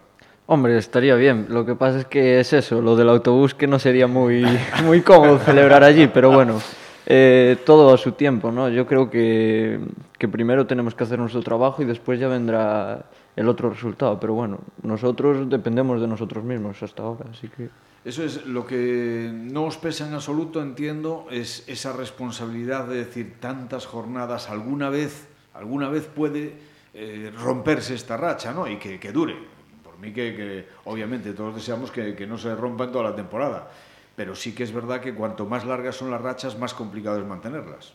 Hombre, 0.45 0.77
estaría 0.77 1.15
bien. 1.15 1.45
Lo 1.47 1.65
que 1.65 1.73
pasa 1.73 1.99
es 1.99 2.05
que 2.05 2.41
es 2.41 2.51
eso, 2.51 2.81
lo 2.81 2.97
del 2.97 3.07
autobús 3.07 3.55
que 3.55 3.65
no 3.65 3.79
sería 3.79 4.07
muy, 4.07 4.43
muy 4.83 4.99
cómodo 5.03 5.39
celebrar 5.39 5.85
allí, 5.85 6.07
pero 6.07 6.31
bueno, 6.31 6.59
eh, 7.05 7.55
todo 7.65 7.93
a 7.93 7.97
su 7.97 8.11
tiempo, 8.11 8.51
¿no? 8.51 8.67
Yo 8.67 8.85
creo 8.85 9.09
que, 9.09 9.79
que 10.17 10.27
primero 10.27 10.67
tenemos 10.67 10.95
que 10.95 11.05
hacer 11.05 11.17
nuestro 11.17 11.41
trabajo 11.41 11.81
y 11.81 11.85
después 11.85 12.19
ya 12.19 12.27
vendrá 12.27 13.05
el 13.37 13.47
otro 13.47 13.69
resultado. 13.69 14.19
Pero 14.19 14.33
bueno, 14.33 14.59
nosotros 14.83 15.49
dependemos 15.49 16.01
de 16.01 16.07
nosotros 16.09 16.43
mismos 16.43 16.83
hasta 16.83 17.01
ahora, 17.01 17.23
así 17.31 17.47
que... 17.47 17.69
Eso 18.03 18.21
es 18.25 18.45
lo 18.45 18.65
que 18.67 19.31
no 19.33 19.63
os 19.63 19.77
pesa 19.77 20.09
en 20.09 20.13
absoluto, 20.13 20.61
entiendo, 20.61 21.25
es 21.31 21.63
esa 21.67 21.93
responsabilidad 21.93 22.85
de 22.85 22.97
decir 22.97 23.37
tantas 23.39 23.85
jornadas, 23.85 24.49
alguna 24.49 24.89
vez, 24.89 25.29
alguna 25.53 25.87
vez 25.87 26.03
puede 26.03 26.67
eh, 26.93 27.31
romperse 27.37 27.95
esta 27.95 28.17
racha, 28.17 28.53
¿no? 28.53 28.67
Y 28.67 28.77
que, 28.77 28.99
que 28.99 29.11
dure. 29.11 29.35
Por 29.83 29.97
mí 29.99 30.11
que, 30.11 30.35
que 30.35 30.67
obviamente 30.85 31.33
todos 31.33 31.55
deseamos 31.55 31.91
que, 31.91 32.15
que 32.15 32.25
no 32.25 32.37
se 32.37 32.55
rompa 32.55 32.85
en 32.85 32.91
toda 32.91 33.11
la 33.11 33.15
temporada, 33.15 33.69
pero 34.15 34.35
sí 34.35 34.53
que 34.53 34.63
es 34.63 34.71
verdad 34.71 35.01
que 35.01 35.13
cuanto 35.13 35.45
más 35.45 35.65
largas 35.65 35.95
son 35.95 36.11
las 36.11 36.21
rachas, 36.21 36.57
más 36.57 36.73
complicado 36.73 37.19
es 37.19 37.25
mantenerlas. 37.25 37.93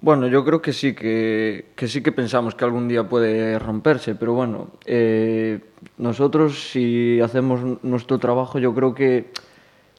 Bueno, 0.00 0.28
yo 0.28 0.44
creo 0.44 0.62
que 0.62 0.72
sí 0.72 0.94
que, 0.94 1.72
que 1.74 1.88
sí 1.88 2.02
que 2.02 2.12
pensamos 2.12 2.54
que 2.54 2.64
algún 2.64 2.86
día 2.86 3.08
puede 3.08 3.58
romperse, 3.58 4.14
pero 4.14 4.32
bueno, 4.32 4.68
eh, 4.86 5.58
nosotros 5.96 6.70
si 6.70 7.20
hacemos 7.20 7.60
nuestro 7.82 8.18
trabajo, 8.18 8.60
yo 8.60 8.72
creo 8.74 8.94
que 8.94 9.32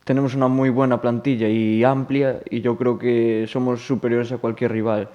tenemos 0.05 0.35
una 0.35 0.47
muy 0.47 0.69
buena 0.69 1.01
plantilla 1.01 1.49
y 1.49 1.83
amplia 1.83 2.39
y 2.49 2.61
yo 2.61 2.77
creo 2.77 2.97
que 2.97 3.45
somos 3.49 3.85
superiores 3.85 4.31
a 4.31 4.37
cualquier 4.37 4.71
rival. 4.71 5.09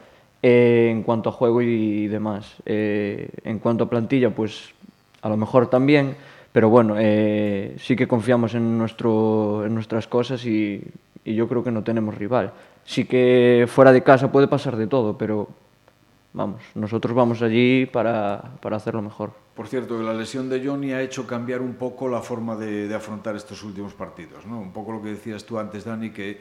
Eh, 0.46 0.90
en 0.90 1.02
cuanto 1.02 1.30
a 1.30 1.32
juego 1.32 1.62
y 1.62 2.06
demás. 2.06 2.56
Eh, 2.66 3.30
en 3.44 3.58
cuanto 3.60 3.84
a 3.84 3.88
plantilla, 3.88 4.28
pues 4.28 4.74
a 5.22 5.30
lo 5.30 5.38
mejor 5.38 5.70
también, 5.70 6.16
pero 6.52 6.68
bueno, 6.68 6.96
eh, 6.98 7.74
sí 7.78 7.96
que 7.96 8.06
confiamos 8.06 8.54
en, 8.54 8.76
nuestro, 8.76 9.64
en 9.64 9.72
nuestras 9.72 10.06
cosas 10.06 10.44
y, 10.44 10.84
yo 11.24 11.48
creo 11.48 11.64
que 11.64 11.70
no 11.70 11.82
tenemos 11.82 12.14
rival. 12.14 12.52
Sí 12.84 13.06
que 13.06 13.64
fuera 13.66 13.90
de 13.90 14.02
casa 14.02 14.30
puede 14.30 14.46
pasar 14.46 14.76
de 14.76 14.86
todo, 14.86 15.16
pero 15.16 15.48
vamos, 16.34 16.60
nosotros 16.74 17.16
vamos 17.16 17.40
allí 17.40 17.86
para, 17.86 18.42
para 18.60 18.76
hacerlo 18.76 19.00
mejor. 19.00 19.32
Por 19.56 19.66
cierto, 19.66 20.02
la 20.02 20.12
lesión 20.12 20.50
de 20.50 20.62
Johnny 20.62 20.92
ha 20.92 21.00
hecho 21.00 21.26
cambiar 21.26 21.62
un 21.62 21.76
poco 21.76 22.06
la 22.06 22.20
forma 22.20 22.54
de, 22.54 22.94
afrontar 22.94 23.34
estos 23.34 23.62
últimos 23.62 23.94
partidos, 23.94 24.44
¿no? 24.44 24.60
Un 24.60 24.74
poco 24.74 24.92
lo 24.92 25.00
que 25.00 25.08
decías 25.08 25.46
tú 25.46 25.58
antes, 25.58 25.86
Dani, 25.86 26.10
que 26.10 26.38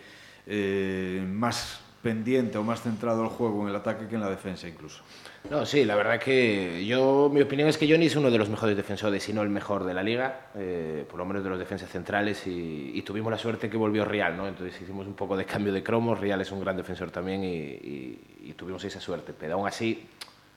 más 1.25 1.79
pendiente 2.03 2.57
o 2.57 2.63
más 2.63 2.81
centrado 2.81 3.23
el 3.23 3.29
juego 3.29 3.63
en 3.63 3.69
el 3.69 3.75
ataque 3.75 4.07
que 4.07 4.15
en 4.15 4.21
la 4.21 4.29
defensa 4.29 4.67
incluso. 4.67 5.01
No, 5.49 5.65
sí, 5.65 5.85
la 5.85 5.95
verdad 5.95 6.19
que 6.19 6.85
yo, 6.85 7.29
mi 7.33 7.41
opinión 7.41 7.69
es 7.69 7.77
que 7.77 7.89
Johnny 7.89 8.05
es 8.07 8.15
uno 8.15 8.29
de 8.29 8.37
los 8.37 8.49
mejores 8.49 8.75
defensores, 8.77 9.23
si 9.23 9.33
no 9.33 9.41
el 9.41 9.49
mejor 9.49 9.85
de 9.85 9.93
la 9.93 10.03
liga, 10.03 10.47
eh, 10.55 11.05
por 11.09 11.17
lo 11.17 11.25
menos 11.25 11.43
de 11.43 11.49
los 11.49 11.57
defensas 11.57 11.89
centrales, 11.89 12.45
y, 12.45 12.91
y 12.93 13.01
tuvimos 13.03 13.31
la 13.31 13.37
suerte 13.37 13.69
que 13.69 13.77
volvió 13.77 14.03
Real, 14.05 14.35
¿no? 14.37 14.47
Entonces 14.47 14.79
hicimos 14.81 15.07
un 15.07 15.13
poco 15.15 15.35
de 15.37 15.45
cambio 15.45 15.71
de 15.73 15.81
cromos, 15.81 16.19
Real 16.19 16.39
es 16.41 16.51
un 16.51 16.59
gran 16.59 16.75
defensor 16.77 17.09
también 17.09 17.43
y, 17.43 17.47
y- 17.55 18.19
y 18.43 18.53
tuvimos 18.53 18.83
esa 18.83 18.99
suerte, 18.99 19.33
pero 19.37 19.55
aún 19.55 19.67
así 19.67 20.05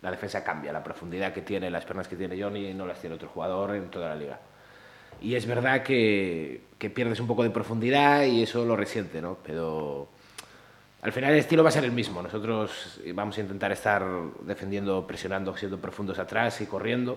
la 0.02 0.11
defensa 0.11 0.42
cambia, 0.44 0.72
la 0.72 0.82
profundidad 0.85 1.32
que 1.32 1.42
tiene, 1.42 1.70
las 1.70 1.85
piernas 1.85 2.09
que 2.09 2.16
tiene 2.16 2.40
Johnny 2.40 2.74
no 2.74 2.87
las 2.87 3.00
tiene 3.00 3.14
otro 3.16 3.28
jugador 3.28 3.74
en 3.76 3.88
toda 3.88 4.09
la 4.11 4.16
liga. 4.16 4.40
Y 5.20 5.35
es 5.37 5.46
verdad 5.46 5.82
que, 5.82 6.61
que 6.78 6.90
pierdes 6.90 7.20
un 7.20 7.26
poco 7.26 7.42
de 7.42 7.50
profundidad 7.50 8.24
y 8.24 8.42
eso 8.42 8.64
lo 8.64 8.76
resiente, 8.76 9.22
¿no? 9.22 9.38
Pero 9.42 10.09
al 11.06 11.12
final 11.12 11.32
el 11.32 11.38
estilo 11.38 11.62
va 11.62 11.68
a 11.70 11.72
ser 11.72 11.84
el 11.84 11.92
mismo. 11.92 12.20
Nosotros 12.20 13.00
vamos 13.14 13.38
a 13.38 13.40
intentar 13.40 13.70
estar 13.72 14.04
defendiendo, 14.42 15.06
presionando, 15.06 15.56
siendo 15.56 15.78
profundos 15.78 16.18
atrás 16.18 16.60
y 16.60 16.66
corriendo. 16.66 17.16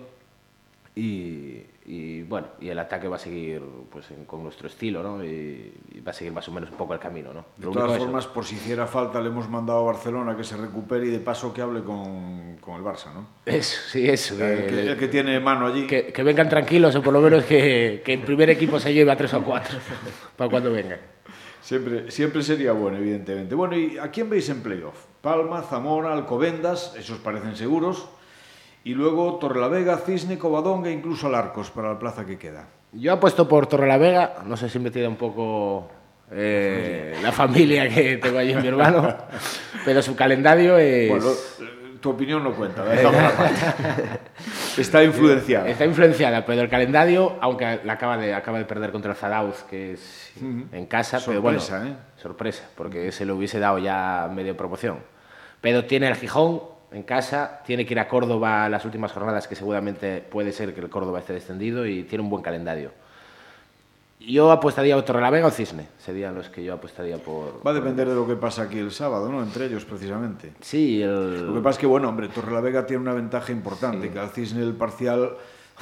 Y, 0.94 1.62
y, 1.86 2.22
bueno, 2.22 2.48
y 2.60 2.68
el 2.68 2.78
ataque 2.78 3.06
va 3.06 3.14
a 3.14 3.18
seguir 3.18 3.62
pues, 3.90 4.10
en- 4.10 4.24
con 4.24 4.42
nuestro 4.42 4.66
estilo, 4.66 5.02
¿no? 5.04 5.24
Y, 5.24 5.72
y 5.94 6.00
va 6.00 6.10
a 6.10 6.12
seguir 6.12 6.32
más 6.32 6.48
o 6.48 6.52
menos 6.52 6.68
un 6.70 6.76
poco 6.76 6.94
el 6.94 7.00
camino, 7.00 7.32
¿no? 7.32 7.44
De 7.56 7.66
Lo 7.66 7.70
todas 7.72 7.88
único 7.90 7.94
eso. 7.94 8.04
formas, 8.04 8.26
por 8.26 8.44
si 8.44 8.56
hiciera 8.56 8.86
falta, 8.88 9.20
le 9.20 9.28
hemos 9.28 9.48
mandado 9.48 9.78
a 9.80 9.92
Barcelona 9.92 10.36
que 10.36 10.42
se 10.42 10.56
recupere 10.56 11.06
y 11.06 11.10
de 11.10 11.20
paso 11.20 11.54
que 11.54 11.62
hable 11.62 11.82
con, 11.84 12.56
con 12.60 12.74
el 12.74 12.82
Barça, 12.82 13.14
¿no? 13.14 13.24
Eso, 13.46 13.78
sí, 13.88 14.08
eso. 14.08 14.34
El 14.44 14.66
que, 14.66 14.90
el 14.92 14.98
que 14.98 15.06
tiene 15.08 15.38
mano 15.38 15.66
allí. 15.68 15.86
que, 15.86 16.12
que 16.12 16.22
vengan 16.24 16.48
tranquilos 16.48 16.94
o 16.96 17.02
por 17.02 17.12
lo 17.12 17.20
menos 17.20 17.44
que, 17.44 18.02
que 18.04 18.12
el 18.14 18.20
primer 18.22 18.50
equipo 18.50 18.80
se 18.80 18.92
lleve 18.92 19.12
a 19.12 19.16
tres 19.16 19.32
o 19.34 19.42
cuatro 19.42 19.78
para 20.36 20.50
cuando 20.50 20.72
vengan. 20.72 20.98
Siempre, 21.62 22.10
siempre 22.10 22.42
sería 22.42 22.72
bueno, 22.72 22.98
evidentemente. 22.98 23.54
Bueno, 23.54 23.76
¿y 23.76 23.98
a 23.98 24.10
quién 24.10 24.30
veis 24.30 24.48
en 24.48 24.62
playoff? 24.62 25.04
Palma, 25.20 25.62
Zamora, 25.62 26.12
Alcobendas, 26.12 26.94
esos 26.98 27.18
parecen 27.18 27.56
seguros. 27.56 28.08
Y 28.82 28.94
luego 28.94 29.36
Torrelavega, 29.36 29.98
Cisne, 29.98 30.38
Covadonga 30.38 30.88
e 30.88 30.92
incluso 30.92 31.26
Alarcos 31.26 31.70
para 31.70 31.92
la 31.92 31.98
plaza 31.98 32.24
que 32.24 32.38
queda. 32.38 32.66
Yo 32.92 33.12
apuesto 33.12 33.46
por 33.46 33.66
Torrelavega, 33.66 34.42
no 34.46 34.56
sé 34.56 34.68
si 34.70 34.78
me 34.78 34.90
tira 34.90 35.08
un 35.08 35.16
poco 35.16 35.90
eh, 36.32 37.16
la 37.22 37.30
familia 37.30 37.88
que 37.88 38.16
tengo 38.16 38.38
allí 38.38 38.52
en 38.52 38.62
mi 38.62 38.68
hermano, 38.68 39.16
pero 39.84 40.00
su 40.00 40.16
calendario 40.16 40.78
es... 40.78 41.10
Bueno, 41.10 41.30
tu 42.00 42.10
opinión 42.10 42.42
no 42.42 42.52
cuenta, 42.52 42.84
dejamos 42.86 43.22
aparte. 43.22 44.20
Está 44.78 45.04
influenciada. 45.04 45.68
Está 45.68 45.84
influenciada, 45.84 46.44
pero 46.44 46.62
el 46.62 46.68
calendario, 46.68 47.36
aunque 47.40 47.80
la 47.84 47.92
acaba 47.92 48.16
de, 48.16 48.34
acaba 48.34 48.58
de 48.58 48.64
perder 48.64 48.90
contra 48.92 49.12
el 49.12 49.16
Zarauz, 49.16 49.62
que 49.64 49.92
es 49.92 50.32
en 50.40 50.86
casa, 50.86 51.20
pero 51.24 51.42
bueno, 51.42 51.60
Sorpresa, 51.60 51.88
¿eh? 51.88 51.96
sorpresa, 52.16 52.68
porque 52.76 53.12
se 53.12 53.24
le 53.24 53.32
hubiese 53.32 53.58
dado 53.58 53.78
ya 53.78 54.30
medio 54.32 54.56
promoción. 54.56 54.98
Pero 55.60 55.84
tiene 55.84 56.08
el 56.08 56.16
Gijón 56.16 56.62
en 56.92 57.02
casa, 57.02 57.60
tiene 57.64 57.86
que 57.86 57.94
ir 57.94 58.00
a 58.00 58.08
Córdoba 58.08 58.68
las 58.68 58.84
últimas 58.84 59.12
jornadas, 59.12 59.46
que 59.46 59.54
seguramente 59.54 60.20
puede 60.20 60.52
ser 60.52 60.74
que 60.74 60.80
el 60.80 60.88
Córdoba 60.88 61.20
esté 61.20 61.34
descendido, 61.34 61.86
y 61.86 62.04
tiene 62.04 62.24
un 62.24 62.30
buen 62.30 62.42
calendario. 62.42 62.92
Yo 64.20 64.52
apostaría 64.52 64.94
a 64.94 65.02
Torrelavega 65.04 65.46
o 65.46 65.50
Cisne, 65.50 65.88
serían 65.98 66.34
los 66.34 66.50
que 66.50 66.62
yo 66.62 66.74
apostaría 66.74 67.16
por... 67.16 67.60
Va 67.66 67.70
a 67.70 67.74
depender 67.74 68.06
de 68.06 68.14
lo 68.14 68.26
que 68.28 68.36
pasa 68.36 68.62
aquí 68.62 68.78
el 68.78 68.90
sábado, 68.90 69.32
¿no? 69.32 69.42
Entre 69.42 69.64
ellos, 69.66 69.84
precisamente. 69.86 70.52
Sí, 70.60 71.00
el... 71.02 71.46
Lo 71.46 71.54
que 71.54 71.60
pasa 71.60 71.76
es 71.76 71.78
que, 71.78 71.86
bueno, 71.86 72.10
hombre, 72.10 72.28
Torrelavega 72.28 72.84
tiene 72.84 73.00
una 73.02 73.14
ventaja 73.14 73.50
importante, 73.50 74.10
que 74.10 74.18
al 74.18 74.28
Cisne 74.28 74.62
el 74.62 74.74
parcial 74.74 75.36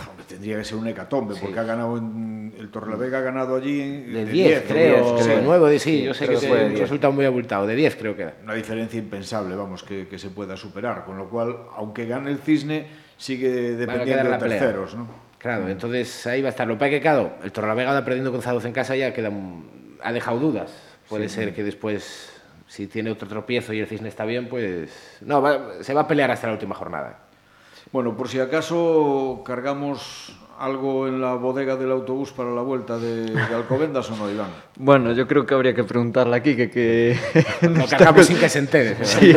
hombre, 0.09 0.24
tendría 0.29 0.57
que 0.59 0.64
ser 0.64 0.79
un 0.79 0.87
hecatombe, 0.87 1.35
porque 1.40 1.59
ha 1.59 1.64
ganado 1.64 1.98
en- 1.98 2.55
el 2.57 2.70
Torrelavega 2.70 3.18
ha 3.18 3.22
ganado 3.22 3.57
allí 3.57 3.81
en- 3.81 4.12
De 4.14 4.24
10, 4.27 4.64
o 4.64 4.68
creo, 4.72 5.14
10, 5.14 5.27
de 5.27 5.35
sí. 5.35 5.40
9, 5.44 5.79
sí, 5.81 6.03
yo 6.05 6.14
sé 6.14 6.29
que 6.29 6.35
es 6.35 6.42
un 6.44 6.48
10. 6.68 6.79
resultado 6.81 7.12
muy 7.12 7.24
abultado, 7.24 7.66
de 7.66 7.74
10 7.74 7.96
creo 7.96 8.14
que 8.14 8.22
era. 8.22 8.35
Una 8.44 8.55
diferencia 8.55 8.96
impensable, 9.01 9.57
vamos, 9.57 9.83
que, 9.83 10.07
que 10.07 10.16
se 10.16 10.31
pueda 10.31 10.57
superar, 10.57 11.05
con 11.05 11.18
lo 11.18 11.29
cual, 11.29 11.57
aunque 11.77 12.07
gane 12.07 12.31
el 12.31 12.38
Cisne, 12.38 12.87
sigue 13.16 13.74
dependiendo 13.74 14.31
de 14.31 14.38
pelea. 14.38 14.59
terceros, 14.61 14.94
¿no? 14.94 15.09
Claro, 15.38 15.68
entonces 15.68 16.27
ahí 16.27 16.42
va 16.42 16.48
a 16.48 16.51
estar. 16.51 16.66
Lo 16.66 16.74
que 16.74 16.79
pasa 16.81 16.88
es 16.90 16.94
que, 16.96 17.01
claro, 17.01 17.33
el 17.44 17.53
Torrelavega 17.53 17.90
ahora 17.90 18.05
perdiendo 18.05 18.33
con 18.33 18.42
Zaragoza 18.42 18.66
en 18.68 18.74
casa 18.74 18.96
ya 18.96 19.12
queda, 19.14 19.31
ha 20.03 20.12
dejado 20.12 20.38
dudas. 20.38 20.70
Puede 21.09 21.29
ser 21.29 21.55
que 21.55 21.62
después, 21.64 22.31
si 22.66 22.87
tiene 22.87 23.11
otro 23.11 23.29
tropiezo 23.29 23.72
y 23.72 23.79
el 23.81 23.87
Cisne 23.87 24.09
está 24.09 24.24
bien, 24.24 24.48
pues... 24.48 25.18
No, 25.22 25.40
va- 25.40 25.83
se 25.83 25.94
va 25.94 26.03
a 26.03 26.09
pelear 26.09 26.31
hasta 26.31 26.48
la 26.48 26.55
última 26.55 26.74
jornada. 26.74 27.18
Bueno, 27.92 28.16
por 28.16 28.29
si 28.29 28.38
acaso 28.40 29.42
cargamos 29.46 30.37
algo 30.59 31.07
en 31.07 31.20
la 31.22 31.35
bodega 31.35 31.77
del 31.77 31.92
autobús 31.92 32.33
para 32.33 32.51
la 32.51 32.61
vuelta 32.62 32.98
de, 32.98 33.27
de 33.27 33.55
Alcobendas 33.55 34.11
o 34.11 34.16
no, 34.16 34.29
Iván. 34.31 34.48
Bueno, 34.77 35.12
yo 35.12 35.27
creo 35.27 35.46
que 35.46 35.55
habría 35.55 35.72
que 35.74 35.85
preguntarle 35.85 36.37
aquí 36.37 36.57
que... 36.57 36.68
que... 36.68 37.16
Lo 37.62 37.87
cargamos 37.90 38.27
sin 38.27 38.37
que 38.38 38.48
se 38.48 38.59
entere. 38.59 38.96
Sí. 39.05 39.35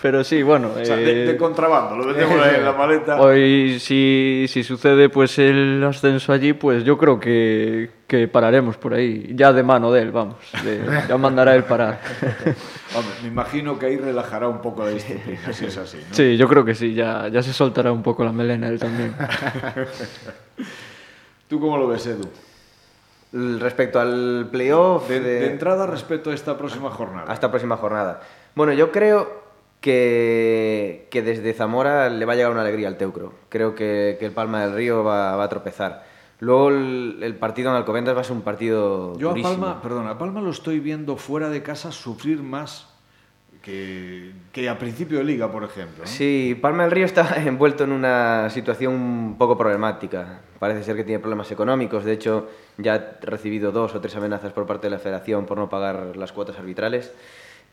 Pero 0.00 0.22
sí, 0.22 0.44
bueno... 0.44 0.70
O 0.80 0.84
sea, 0.84 0.94
de, 0.96 1.24
eh, 1.24 1.26
de 1.26 1.36
contrabando, 1.36 1.96
lo 1.96 2.04
metemos 2.04 2.40
ahí 2.40 2.54
en 2.56 2.64
la 2.64 2.72
maleta. 2.72 3.16
Hoy, 3.20 3.80
si, 3.80 4.46
si 4.48 4.62
sucede 4.62 5.08
pues 5.08 5.36
el 5.40 5.82
ascenso 5.82 6.32
allí, 6.32 6.52
pues 6.52 6.84
yo 6.84 6.96
creo 6.96 7.18
que, 7.18 7.90
que 8.06 8.28
pararemos 8.28 8.76
por 8.76 8.94
ahí, 8.94 9.32
ya 9.34 9.52
de 9.52 9.64
mano 9.64 9.90
de 9.90 10.02
él, 10.02 10.12
vamos, 10.12 10.36
de- 10.62 10.84
ya 11.08 11.16
mandará 11.18 11.56
él 11.56 11.64
parar. 11.64 11.98
Hombre, 12.94 13.12
me 13.22 13.28
imagino 13.28 13.76
que 13.76 13.86
ahí 13.86 13.96
relajará 13.96 14.46
un 14.46 14.60
poco 14.60 14.84
la 14.84 14.90
disciplina, 14.90 15.52
si 15.52 15.64
es 15.64 15.76
así, 15.76 15.96
¿no? 16.08 16.14
Sí, 16.14 16.36
yo 16.36 16.46
creo 16.46 16.64
que 16.64 16.76
sí, 16.76 16.94
ya, 16.94 17.26
ya 17.26 17.42
se 17.42 17.52
soltará 17.52 17.90
un 17.90 18.04
poco 18.04 18.22
la 18.24 18.30
melena 18.32 18.68
él 18.68 18.78
también. 18.78 19.16
¿Tú 21.48 21.60
cómo 21.60 21.76
lo 21.76 21.88
ves, 21.88 22.06
Edu? 22.06 22.28
Respecto 23.58 24.00
al 24.00 24.48
playoff... 24.50 25.08
De, 25.08 25.20
de... 25.20 25.46
entrada 25.50 25.86
respecto 25.86 26.30
a 26.30 26.34
esta 26.34 26.56
próxima 26.56 26.90
jornada. 26.90 27.30
A 27.30 27.34
esta 27.34 27.50
próxima 27.50 27.76
jornada. 27.76 28.20
Bueno, 28.54 28.72
yo 28.72 28.90
creo 28.92 29.47
que, 29.88 31.08
que 31.10 31.22
desde 31.22 31.54
Zamora 31.54 32.10
le 32.10 32.26
va 32.26 32.34
a 32.34 32.36
llegar 32.36 32.52
una 32.52 32.60
alegría 32.60 32.88
al 32.88 32.98
Teucro. 32.98 33.32
Creo 33.48 33.74
que, 33.74 34.18
que 34.20 34.26
el 34.26 34.32
Palma 34.32 34.60
del 34.60 34.74
Río 34.74 35.02
va, 35.02 35.34
va 35.34 35.44
a 35.44 35.48
tropezar. 35.48 36.04
Luego 36.40 36.68
el, 36.68 37.20
el, 37.22 37.36
partido 37.36 37.70
en 37.70 37.76
Alcobendas 37.76 38.14
va 38.14 38.20
a 38.20 38.24
ser 38.24 38.36
un 38.36 38.42
partido 38.42 39.18
Yo 39.18 39.30
durísimo. 39.30 39.48
a 39.48 39.56
Palma, 39.56 39.82
perdón, 39.82 40.06
a 40.08 40.18
Palma 40.18 40.42
lo 40.42 40.50
estoy 40.50 40.78
viendo 40.78 41.16
fuera 41.16 41.48
de 41.48 41.62
casa 41.62 41.90
sufrir 41.90 42.42
más 42.42 42.88
que, 43.62 44.32
que 44.52 44.68
a 44.68 44.78
principio 44.78 45.16
de 45.18 45.24
liga, 45.24 45.50
por 45.50 45.64
ejemplo. 45.64 46.04
¿no? 46.04 46.06
Sí, 46.06 46.54
Palma 46.60 46.82
del 46.82 46.92
Río 46.92 47.06
está 47.06 47.42
envuelto 47.46 47.84
en 47.84 47.92
una 47.92 48.50
situación 48.50 48.92
un 48.92 49.36
poco 49.38 49.56
problemática. 49.56 50.42
Parece 50.58 50.82
ser 50.82 50.96
que 50.96 51.04
tiene 51.04 51.18
problemas 51.18 51.50
económicos. 51.50 52.04
De 52.04 52.12
hecho, 52.12 52.50
ya 52.76 52.94
ha 52.94 53.16
recibido 53.22 53.72
dos 53.72 53.94
o 53.94 54.02
tres 54.02 54.14
amenazas 54.16 54.52
por 54.52 54.66
parte 54.66 54.88
de 54.88 54.90
la 54.90 54.98
federación 54.98 55.46
por 55.46 55.56
no 55.56 55.70
pagar 55.70 56.14
las 56.14 56.32
cuotas 56.32 56.58
arbitrales. 56.58 57.14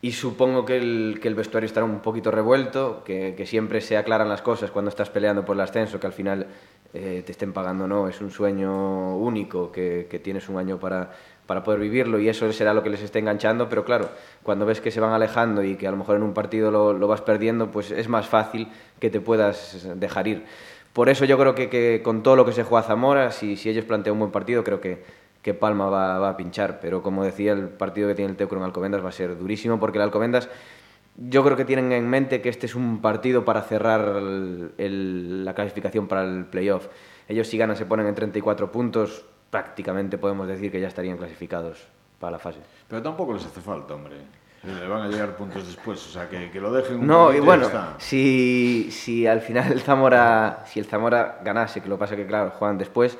Y 0.02 0.12
supongo 0.12 0.64
que 0.64 0.76
el, 0.76 1.18
que 1.22 1.28
el 1.28 1.34
vestuario 1.34 1.66
estará 1.66 1.84
un 1.84 2.00
poquito 2.00 2.30
revuelto, 2.30 3.02
que, 3.04 3.34
que, 3.34 3.46
siempre 3.46 3.80
se 3.80 3.96
aclaran 3.96 4.28
las 4.28 4.42
cosas 4.42 4.70
cuando 4.70 4.90
estás 4.90 5.08
peleando 5.08 5.44
por 5.44 5.56
el 5.56 5.60
ascenso, 5.62 5.98
que 5.98 6.06
al 6.06 6.12
final 6.12 6.46
eh, 6.92 7.22
te 7.24 7.32
estén 7.32 7.52
pagando 7.52 7.88
no. 7.88 8.06
Es 8.08 8.20
un 8.20 8.30
sueño 8.30 9.16
único, 9.16 9.72
que, 9.72 10.06
que 10.10 10.18
tienes 10.18 10.48
un 10.48 10.58
año 10.58 10.78
para, 10.78 11.12
para 11.46 11.62
poder 11.62 11.80
vivirlo 11.80 12.18
y 12.18 12.28
eso 12.28 12.52
será 12.52 12.74
lo 12.74 12.82
que 12.82 12.90
les 12.90 13.02
esté 13.02 13.20
enganchando, 13.20 13.68
pero 13.68 13.84
claro, 13.84 14.10
cuando 14.42 14.66
ves 14.66 14.80
que 14.80 14.90
se 14.90 15.00
van 15.00 15.12
alejando 15.12 15.62
y 15.62 15.76
que 15.76 15.86
a 15.86 15.90
lo 15.90 15.96
mejor 15.96 16.16
en 16.16 16.22
un 16.22 16.34
partido 16.34 16.70
lo, 16.70 16.92
lo 16.92 17.08
vas 17.08 17.22
perdiendo, 17.22 17.70
pues 17.70 17.90
es 17.90 18.08
más 18.08 18.26
fácil 18.26 18.68
que 19.00 19.10
te 19.10 19.20
puedas 19.20 19.88
dejar 19.96 20.28
ir. 20.28 20.44
Por 20.92 21.08
eso 21.08 21.24
yo 21.24 21.38
creo 21.38 21.54
que, 21.54 21.68
que 21.68 22.00
con 22.02 22.22
todo 22.22 22.36
lo 22.36 22.44
que 22.46 22.52
se 22.52 22.62
juega 22.62 22.84
a 22.84 22.88
Zamora, 22.88 23.30
si, 23.30 23.56
si 23.56 23.68
ellos 23.68 23.84
plantean 23.84 24.14
un 24.14 24.20
buen 24.20 24.32
partido, 24.32 24.64
creo 24.64 24.80
que, 24.80 25.02
que 25.46 25.54
Palma 25.54 25.88
va, 25.88 26.18
va, 26.18 26.30
a 26.30 26.36
pinchar. 26.36 26.80
Pero 26.80 27.04
como 27.04 27.22
decía, 27.22 27.52
el 27.52 27.68
partido 27.68 28.08
que 28.08 28.16
tiene 28.16 28.32
el 28.32 28.36
Teucro 28.36 28.58
en 28.58 28.64
Alcobendas 28.64 29.04
va 29.04 29.10
a 29.10 29.12
ser 29.12 29.38
durísimo 29.38 29.78
porque 29.78 29.98
el 29.98 30.02
Alcobendas 30.02 30.48
yo 31.16 31.44
creo 31.44 31.56
que 31.56 31.64
tienen 31.64 31.92
en 31.92 32.10
mente 32.10 32.42
que 32.42 32.48
este 32.48 32.66
es 32.66 32.74
un 32.74 33.00
partido 33.00 33.44
para 33.44 33.62
cerrar 33.62 34.16
el, 34.16 34.72
el, 34.76 35.44
la 35.44 35.54
clasificación 35.54 36.08
para 36.08 36.24
el 36.24 36.46
playoff. 36.46 36.88
Ellos 37.28 37.46
si 37.46 37.58
ganan 37.58 37.76
se 37.76 37.86
ponen 37.86 38.08
en 38.08 38.16
34 38.16 38.72
puntos, 38.72 39.24
prácticamente 39.48 40.18
podemos 40.18 40.48
decir 40.48 40.72
que 40.72 40.80
ya 40.80 40.88
estarían 40.88 41.16
clasificados 41.16 41.86
para 42.18 42.32
la 42.32 42.38
fase. 42.40 42.58
Pero 42.88 43.00
tampoco 43.00 43.32
les 43.34 43.46
hace 43.46 43.60
falta, 43.60 43.94
hombre. 43.94 44.16
Le 44.64 44.88
van 44.88 45.02
a 45.02 45.08
llegar 45.08 45.36
puntos 45.36 45.64
después, 45.64 46.04
o 46.08 46.10
sea, 46.10 46.28
que, 46.28 46.50
que 46.50 46.60
lo 46.60 46.72
dejen 46.72 46.98
un 46.98 47.06
No, 47.06 47.32
y 47.32 47.38
bueno, 47.38 47.68
si, 47.98 48.88
si 48.90 49.28
al 49.28 49.42
final 49.42 49.70
el 49.70 49.80
Zamora, 49.80 50.64
si 50.66 50.80
el 50.80 50.86
Zamora 50.86 51.38
ganase, 51.44 51.80
que 51.80 51.88
lo 51.88 51.96
pasa 51.96 52.16
que 52.16 52.26
claro, 52.26 52.50
juegan 52.50 52.76
después, 52.76 53.16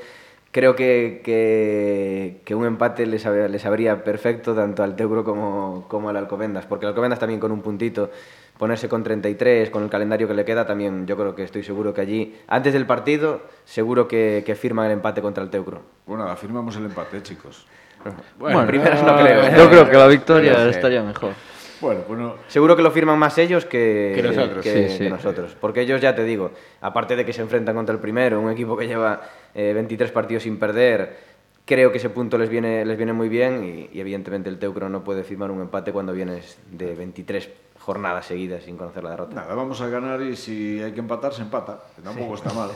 creo 0.56 0.74
que, 0.74 1.20
que, 1.22 2.40
que 2.42 2.54
un 2.54 2.64
empate 2.64 3.04
les, 3.04 3.26
les 3.26 3.66
habría 3.66 4.02
perfecto 4.02 4.54
tanto 4.54 4.82
al 4.82 4.96
Teucro 4.96 5.22
como, 5.22 5.84
como 5.86 6.08
al 6.08 6.16
Alcobendas, 6.16 6.64
porque 6.64 6.86
el 6.86 6.92
Alcobendas 6.92 7.18
también 7.18 7.38
con 7.38 7.52
un 7.52 7.60
puntito, 7.60 8.10
ponerse 8.56 8.88
con 8.88 9.04
33, 9.04 9.68
con 9.68 9.82
el 9.82 9.90
calendario 9.90 10.26
que 10.26 10.32
le 10.32 10.46
queda, 10.46 10.66
también 10.66 11.06
yo 11.06 11.14
creo 11.18 11.34
que 11.34 11.42
estoy 11.42 11.62
seguro 11.62 11.92
que 11.92 12.00
allí, 12.00 12.34
antes 12.48 12.72
del 12.72 12.86
partido, 12.86 13.42
seguro 13.66 14.08
que, 14.08 14.44
que 14.46 14.54
firman 14.54 14.86
el 14.86 14.92
empate 14.92 15.20
contra 15.20 15.44
el 15.44 15.50
Teucro. 15.50 15.82
Bueno, 16.06 16.24
nada, 16.24 16.36
firmamos 16.36 16.74
el 16.76 16.86
empate, 16.86 17.22
chicos. 17.22 17.66
Bueno, 18.02 18.16
bueno 18.38 18.66
primeras 18.66 19.02
no 19.02 19.14
creo. 19.14 19.42
¿eh? 19.42 19.54
Yo 19.58 19.68
creo 19.68 19.90
que 19.90 19.96
la 19.98 20.06
victoria 20.06 20.68
estaría 20.70 21.02
mejor. 21.02 21.32
Bueno, 21.80 22.02
pues 22.06 22.18
no. 22.18 22.36
Seguro 22.48 22.76
que 22.76 22.82
lo 22.82 22.90
firman 22.90 23.18
más 23.18 23.36
ellos 23.38 23.64
que, 23.64 24.12
que 24.14 24.22
nosotros. 24.22 24.62
Que, 24.62 24.72
sí, 24.72 24.98
que 24.98 25.04
sí. 25.04 25.10
nosotros. 25.10 25.56
Porque 25.60 25.82
ellos, 25.82 26.00
ya 26.00 26.14
te 26.14 26.24
digo, 26.24 26.52
aparte 26.80 27.16
de 27.16 27.24
que 27.24 27.32
se 27.32 27.42
enfrentan 27.42 27.74
contra 27.74 27.94
el 27.94 28.00
primero, 28.00 28.40
un 28.40 28.50
equipo 28.50 28.76
que 28.76 28.86
lleva 28.86 29.22
eh, 29.54 29.72
23 29.74 30.10
partidos 30.10 30.44
sin 30.44 30.58
perder, 30.58 31.16
creo 31.64 31.92
que 31.92 31.98
ese 31.98 32.10
punto 32.10 32.38
les 32.38 32.48
viene, 32.48 32.84
les 32.84 32.96
viene 32.96 33.12
muy 33.12 33.28
bien 33.28 33.64
y, 33.64 33.96
y, 33.96 34.00
evidentemente 34.00 34.48
el 34.48 34.58
Teucro 34.58 34.88
no 34.88 35.04
puede 35.04 35.24
firmar 35.24 35.50
un 35.50 35.60
empate 35.60 35.92
cuando 35.92 36.12
vienes 36.12 36.58
de 36.70 36.94
23 36.94 37.50
jornadas 37.86 38.26
seguidas 38.26 38.64
sin 38.64 38.76
conocer 38.76 39.04
la 39.04 39.10
derrota. 39.10 39.36
Nada, 39.36 39.54
vamos 39.54 39.80
a 39.80 39.86
ganar 39.86 40.20
y 40.20 40.34
si 40.34 40.82
hay 40.82 40.90
que 40.90 40.98
empatar, 40.98 41.32
se 41.32 41.42
empata, 41.42 41.84
que 41.94 42.02
tampoco 42.02 42.36
sí. 42.36 42.42
está 42.42 42.52
mal. 42.52 42.70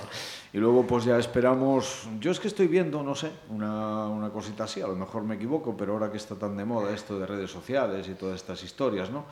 Y 0.53 0.59
luego 0.59 0.87
pues 0.87 1.05
ya 1.05 1.19
esperamos, 1.19 2.09
yo 2.21 2.31
es 2.31 2.39
que 2.39 2.47
estoy 2.47 2.69
viendo, 2.69 3.03
no 3.03 3.17
sé, 3.17 3.33
una, 3.49 4.07
una, 4.07 4.31
cosita 4.31 4.65
así, 4.65 4.81
a 4.81 4.87
lo 4.87 4.95
mejor 4.95 5.25
me 5.25 5.35
equivoco, 5.35 5.77
pero 5.77 5.95
ahora 5.95 6.13
que 6.13 6.17
está 6.17 6.37
tan 6.37 6.57
de 6.57 6.65
moda 6.65 6.95
esto 6.95 7.19
de 7.19 7.27
redes 7.27 7.51
sociales 7.51 8.07
y 8.09 8.15
todas 8.15 8.37
estas 8.37 8.63
historias, 8.63 9.11
¿no? 9.11 9.25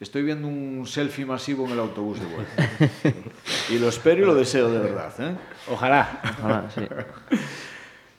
Estoy 0.00 0.22
viendo 0.22 0.48
un 0.48 0.86
selfie 0.86 1.26
masivo 1.26 1.66
en 1.66 1.72
el 1.72 1.80
autobús 1.80 2.20
de 2.20 2.26
vuelta. 2.26 2.70
y 3.68 3.78
lo 3.78 3.88
espero 3.88 4.22
y 4.22 4.26
lo 4.26 4.34
deseo 4.34 4.70
de 4.70 4.78
verdad, 4.78 5.12
¿eh? 5.18 5.36
Ojalá. 5.70 6.22
Ojalá, 6.38 6.70
sí. 6.70 6.86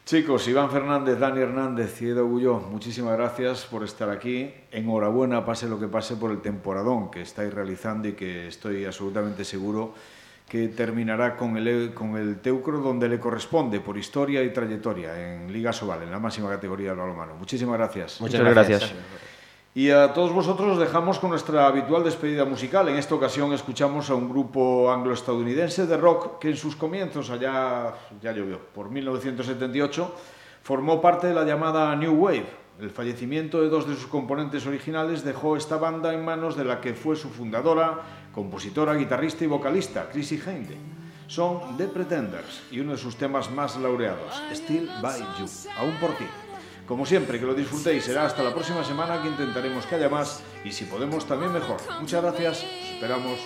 Chicos, 0.09 0.47
Iván 0.47 0.71
Fernández, 0.71 1.19
Dani 1.19 1.39
Hernández 1.39 2.01
y 2.01 2.07
Edo 2.07 2.25
muchísimas 2.25 3.15
gracias 3.15 3.65
por 3.65 3.83
estar 3.83 4.09
aquí. 4.09 4.51
Enhorabuena, 4.71 5.45
pase 5.45 5.69
lo 5.69 5.79
que 5.79 5.87
pase, 5.87 6.15
por 6.15 6.31
el 6.31 6.41
temporadón 6.41 7.11
que 7.11 7.21
estáis 7.21 7.53
realizando 7.53 8.07
y 8.07 8.13
que 8.13 8.47
estoy 8.47 8.85
absolutamente 8.85 9.45
seguro 9.45 9.93
que 10.47 10.69
terminará 10.69 11.37
con 11.37 11.57
el, 11.57 11.93
con 11.93 12.17
el 12.17 12.39
Teucro 12.39 12.79
donde 12.79 13.07
le 13.07 13.19
corresponde 13.19 13.81
por 13.81 13.99
historia 13.99 14.41
y 14.41 14.51
trayectoria 14.51 15.35
en 15.35 15.53
Liga 15.53 15.71
Sobal, 15.71 16.01
en 16.01 16.09
la 16.09 16.17
máxima 16.17 16.49
categoría 16.49 16.89
del 16.89 16.97
balonmano. 16.97 17.35
Muchísimas 17.35 17.77
gracias. 17.77 18.19
Muchas, 18.19 18.41
gracias. 18.41 18.91
Y 19.79 19.91
a 19.91 20.11
todos 20.11 20.33
vosotros 20.33 20.73
os 20.73 20.77
dejamos 20.77 21.19
con 21.19 21.29
nuestra 21.29 21.65
habitual 21.65 22.03
despedida 22.03 22.43
musical. 22.43 22.89
En 22.89 22.97
esta 22.97 23.15
ocasión 23.15 23.53
escuchamos 23.53 24.09
a 24.09 24.13
un 24.13 24.27
grupo 24.27 24.91
anglo-estadounidense 24.91 25.87
de 25.87 25.95
rock 25.95 26.37
que 26.37 26.49
en 26.49 26.57
sus 26.57 26.75
comienzos, 26.75 27.29
allá, 27.29 27.93
ya 28.21 28.33
llovió, 28.33 28.59
por 28.75 28.91
1978, 28.91 30.13
formó 30.63 30.99
parte 30.99 31.27
de 31.27 31.33
la 31.33 31.45
llamada 31.45 31.95
New 31.95 32.11
Wave. 32.11 32.49
El 32.81 32.89
fallecimiento 32.89 33.61
de 33.61 33.69
dos 33.69 33.87
de 33.87 33.95
sus 33.95 34.07
componentes 34.07 34.67
originales 34.67 35.23
dejó 35.23 35.55
esta 35.55 35.77
banda 35.77 36.13
en 36.13 36.25
manos 36.25 36.57
de 36.57 36.65
la 36.65 36.81
que 36.81 36.93
fue 36.93 37.15
su 37.15 37.29
fundadora, 37.29 38.01
compositora, 38.35 38.95
guitarrista 38.95 39.45
y 39.45 39.47
vocalista, 39.47 40.09
Chrissy 40.11 40.39
Hynde. 40.39 40.75
Son 41.27 41.77
The 41.77 41.87
Pretenders 41.87 42.63
y 42.69 42.81
uno 42.81 42.91
de 42.91 42.97
sus 42.97 43.15
temas 43.15 43.49
más 43.49 43.77
laureados, 43.77 44.43
Still 44.51 44.89
By 45.01 45.21
You, 45.39 45.45
aún 45.77 45.93
por 46.01 46.09
ti. 46.17 46.25
Como 46.89 47.05
siempre, 47.05 47.39
que 47.39 47.45
lo 47.45 47.53
disfrutéis. 47.53 48.03
Será 48.03 48.25
hasta 48.25 48.41
la 48.41 48.51
próxima 48.51 48.83
semana 48.83 49.21
que 49.21 49.27
intentaremos 49.27 49.85
que 49.85 49.93
haya 49.93 50.09
más 50.09 50.41
y 50.65 50.71
si 50.71 50.85
podemos 50.85 51.23
también 51.27 51.53
mejor. 51.53 51.79
Muchas 51.99 52.23
gracias. 52.23 52.57
Os 52.57 52.63
esperamos. 52.63 53.39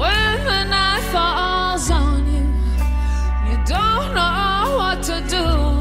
When 0.00 0.44
the 0.44 0.64
night 0.64 1.02
falls 1.12 1.90
on 1.90 2.26
you 2.26 2.44
You 3.50 3.56
don't 3.64 4.14
know 4.14 4.76
what 4.78 5.02
to 5.04 5.20
do 5.28 5.77